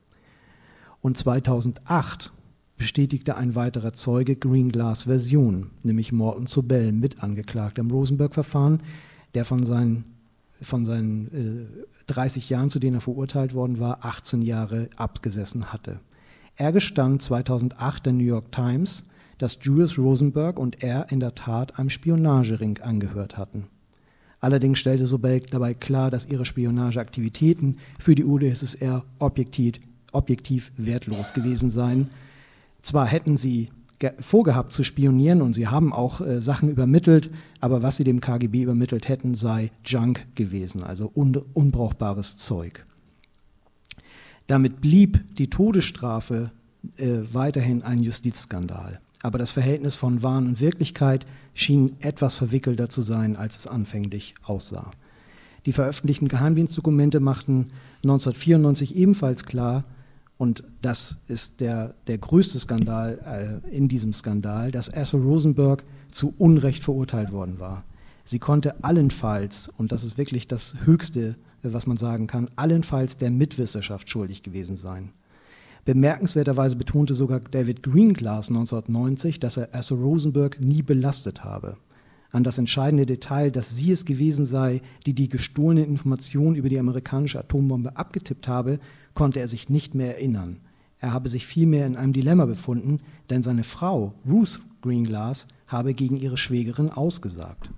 [1.04, 2.32] Und 2008
[2.78, 8.82] bestätigte ein weiterer Zeuge Greenglass Version, nämlich Morton Sobel, Mitangeklagter im Rosenberg-Verfahren,
[9.34, 10.06] der von seinen,
[10.62, 16.00] von seinen äh, 30 Jahren, zu denen er verurteilt worden war, 18 Jahre abgesessen hatte.
[16.56, 19.04] Er gestand 2008 der New York Times,
[19.36, 23.66] dass Julius Rosenberg und er in der Tat einem Spionagering angehört hatten.
[24.40, 29.80] Allerdings stellte Sobel dabei klar, dass ihre Spionageaktivitäten für die UdSSR objektiv
[30.14, 32.08] objektiv wertlos gewesen sein.
[32.82, 33.70] Zwar hätten sie
[34.20, 38.62] vorgehabt zu spionieren und sie haben auch äh, Sachen übermittelt, aber was sie dem KGB
[38.62, 42.84] übermittelt hätten, sei Junk gewesen, also un unbrauchbares Zeug.
[44.46, 46.50] Damit blieb die Todesstrafe
[46.96, 49.00] äh, weiterhin ein Justizskandal.
[49.22, 54.34] Aber das Verhältnis von Wahn und Wirklichkeit schien etwas verwickelter zu sein, als es anfänglich
[54.42, 54.90] aussah.
[55.64, 57.68] Die veröffentlichten Geheimdienstdokumente machten
[58.02, 59.84] 1994 ebenfalls klar,
[60.36, 66.34] und das ist der, der größte Skandal äh, in diesem Skandal, dass Ethel Rosenberg zu
[66.38, 67.84] Unrecht verurteilt worden war.
[68.24, 73.16] Sie konnte allenfalls, und das ist wirklich das Höchste, äh, was man sagen kann, allenfalls
[73.16, 75.12] der Mitwissenschaft schuldig gewesen sein.
[75.84, 81.76] Bemerkenswerterweise betonte sogar David Greenglass 1990, dass er Ethel Rosenberg nie belastet habe.
[82.34, 86.80] An das entscheidende Detail, dass sie es gewesen sei, die die gestohlenen Informationen über die
[86.80, 88.80] amerikanische Atombombe abgetippt habe,
[89.14, 90.58] konnte er sich nicht mehr erinnern.
[90.98, 92.98] Er habe sich vielmehr in einem Dilemma befunden,
[93.30, 97.70] denn seine Frau, Ruth Greenglass, habe gegen ihre Schwägerin ausgesagt.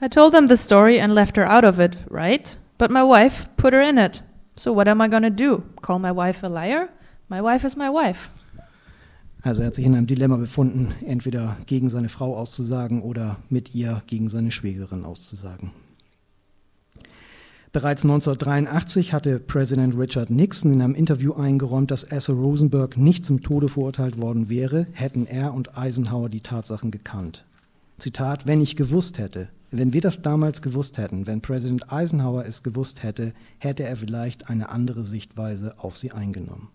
[0.00, 2.56] I told them the story and left her out of it, right?
[2.78, 4.22] But my wife put her in it.
[4.54, 5.64] So what am I gonna do?
[5.82, 6.90] Call my wife a liar?
[7.28, 8.28] My wife is my wife.
[9.42, 13.74] Also er hat sich in einem Dilemma befunden, entweder gegen seine Frau auszusagen oder mit
[13.74, 15.70] ihr gegen seine Schwägerin auszusagen.
[17.72, 23.42] Bereits 1983 hatte Präsident Richard Nixon in einem Interview eingeräumt, dass Asa Rosenberg nicht zum
[23.42, 27.44] Tode verurteilt worden wäre, hätten er und Eisenhower die Tatsachen gekannt.
[27.98, 32.64] Zitat, wenn ich gewusst hätte, wenn wir das damals gewusst hätten, wenn Präsident Eisenhower es
[32.64, 36.70] gewusst hätte, hätte er vielleicht eine andere Sichtweise auf sie eingenommen.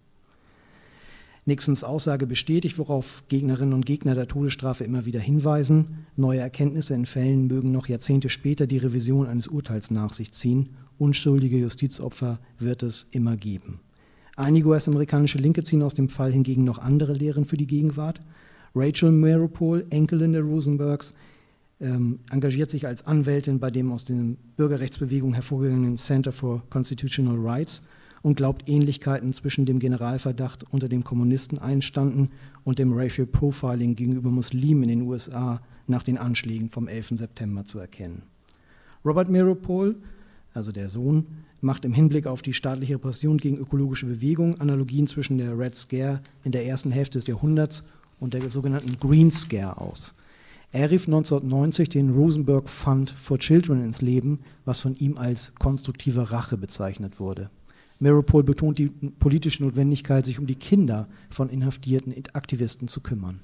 [1.46, 6.06] Nixons Aussage bestätigt, worauf Gegnerinnen und Gegner der Todesstrafe immer wieder hinweisen.
[6.16, 10.70] Neue Erkenntnisse in Fällen mögen noch Jahrzehnte später die Revision eines Urteils nach sich ziehen
[10.98, 13.80] unschuldige Justizopfer wird es immer geben.
[14.36, 18.22] Einige US-amerikanische Linke ziehen aus dem Fall hingegen noch andere Lehren für die Gegenwart.
[18.74, 21.14] Rachel Meropol, Enkelin der Rosenbergs,
[21.80, 27.84] ähm, engagiert sich als Anwältin bei dem aus den Bürgerrechtsbewegungen hervorgegangenen Center for Constitutional Rights
[28.26, 32.32] und glaubt, Ähnlichkeiten zwischen dem Generalverdacht unter dem Kommunisten einstanden
[32.63, 37.09] und dem Racial Profiling gegenüber Muslimen in den USA nach den Anschlägen vom 11.
[37.19, 38.23] September zu erkennen.
[39.05, 39.95] Robert Meropol
[40.55, 41.26] also der Sohn,
[41.61, 46.21] macht im Hinblick auf die staatliche Repression gegen ökologische Bewegungen Analogien zwischen der Red Scare
[46.43, 47.86] in der ersten Hälfte des Jahrhunderts
[48.19, 50.13] und der sogenannten Green Scare aus.
[50.71, 56.32] Er rief 1990 den Rosenberg Fund for Children ins Leben, was von ihm als konstruktive
[56.32, 57.49] Rache bezeichnet wurde.
[58.00, 63.39] Meropol betont die politische Notwendigkeit, sich um die Kinder von inhaftierten Aktivisten zu kümmern.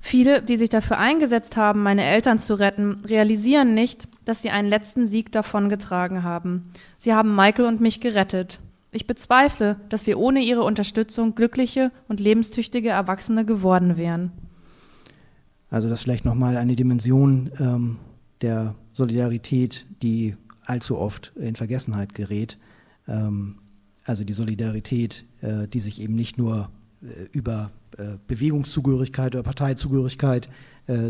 [0.00, 4.68] Viele, die sich dafür eingesetzt haben, meine Eltern zu retten, realisieren nicht, dass sie einen
[4.68, 6.70] letzten Sieg davongetragen haben.
[6.98, 8.60] Sie haben Michael und mich gerettet.
[8.92, 14.30] Ich bezweifle, dass wir ohne ihre Unterstützung glückliche und lebenstüchtige Erwachsene geworden wären.
[15.70, 17.96] Also das vielleicht nochmal eine Dimension ähm,
[18.42, 20.36] der Solidarität, die
[20.66, 22.58] allzu oft in Vergessenheit gerät.
[23.08, 23.56] Ähm,
[24.04, 26.70] also die Solidarität, äh, die sich eben nicht nur
[27.02, 30.48] äh, über äh, Bewegungszugehörigkeit oder Parteizugehörigkeit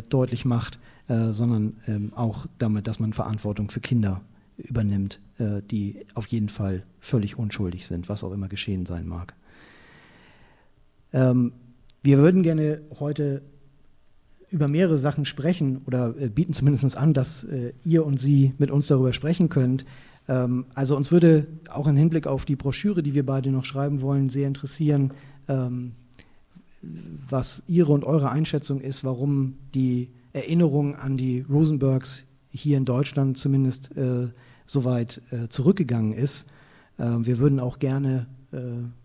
[0.09, 0.78] deutlich macht,
[1.09, 4.20] sondern ähm, auch damit, dass man Verantwortung für Kinder
[4.57, 9.34] übernimmt, die auf jeden Fall völlig unschuldig sind, was auch immer geschehen sein mag.
[11.12, 11.55] Ähm,
[12.05, 13.42] wir würden gerne heute
[14.53, 17.45] über mehrere Sachen sprechen oder bieten zumindest an, dass
[17.82, 19.84] ihr und Sie mit uns darüber sprechen könnt.
[20.29, 24.01] Ähm, also uns würde auch im Hinblick auf die Broschüre, die wir beide noch schreiben
[24.01, 25.12] wollen, sehr interessieren,
[25.49, 25.93] ähm,
[27.29, 33.39] was Ihre und eure Einschätzung ist, warum die Erinnerung an die Rosenbergs hier in Deutschland
[33.39, 34.29] zumindest äh,
[34.66, 36.47] so weit äh, zurückgegangen ist.
[36.99, 38.59] Äh, wir würden auch gerne, äh,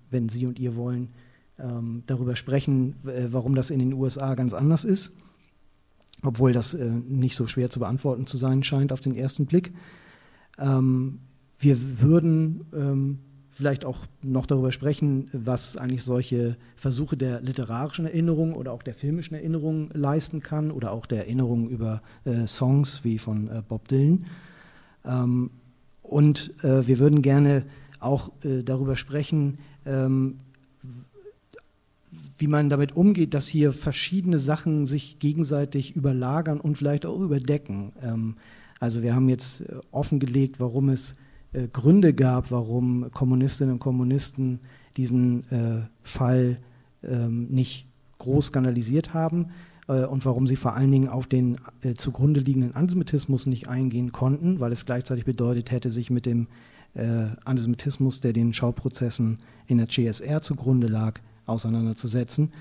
[0.10, 1.10] wenn Sie und ihr wollen,
[1.58, 5.12] ähm, darüber sprechen, warum das in den USA ganz anders ist,
[6.24, 9.74] obwohl das nicht so schwer zu beantworten zu sein scheint auf den ersten Blick.
[10.60, 11.20] Ähm,
[11.58, 18.54] wir würden ähm, vielleicht auch noch darüber sprechen, was eigentlich solche Versuche der literarischen Erinnerung
[18.54, 23.20] oder auch der filmischen Erinnerung leisten kann oder auch der Erinnerung über äh, Songs wie
[23.20, 24.28] von äh, Bob Dylan.
[25.04, 25.50] Ähm,
[26.02, 27.66] und äh, wir würden gerne
[28.00, 30.40] auch äh, darüber sprechen, ähm,
[32.38, 37.92] wie man damit umgeht, dass hier verschiedene Sachen sich gegenseitig überlagern und vielleicht auch überdecken.
[38.02, 38.36] Ähm,
[38.80, 41.16] also wir haben jetzt äh, offengelegt, warum es
[41.54, 44.60] äh, Gründe gab, warum Kommunistinnen und Kommunisten
[44.98, 46.58] diesen äh, Fall
[47.04, 49.48] ähm, nicht groß skandalisiert haben
[49.88, 54.60] und warum sie vor allen Dingen auf den äh, zugrunde liegenden Antisemitismus nicht eingehen konnten,
[54.60, 56.46] weil es gleichzeitig bedeutet hätte, sich mit dem
[56.94, 62.52] äh, Antisemitismus, der den Schauprozessen in der CSR zugrunde lag, auseinanderzusetzen.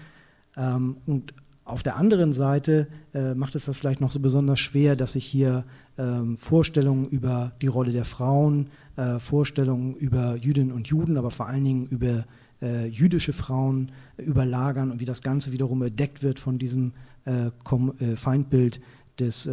[0.56, 1.34] Ähm, und
[1.68, 5.26] auf der anderen Seite äh, macht es das vielleicht noch so besonders schwer, dass sich
[5.26, 5.64] hier
[5.98, 11.46] ähm, Vorstellungen über die Rolle der Frauen, äh, Vorstellungen über Jüdinnen und Juden, aber vor
[11.46, 12.24] allen Dingen über
[12.60, 16.92] äh, jüdische Frauen äh, überlagern und wie das Ganze wiederum bedeckt wird von diesem
[17.24, 18.80] äh, äh, Feindbild
[19.18, 19.50] des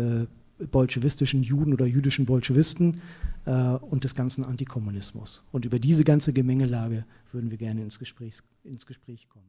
[0.71, 3.01] bolschewistischen Juden oder jüdischen Bolschewisten
[3.45, 5.43] und des ganzen Antikommunismus.
[5.51, 9.47] Und über diese ganze Gemengelage würden wir gerne ins Gespräch, ins Gespräch kommen.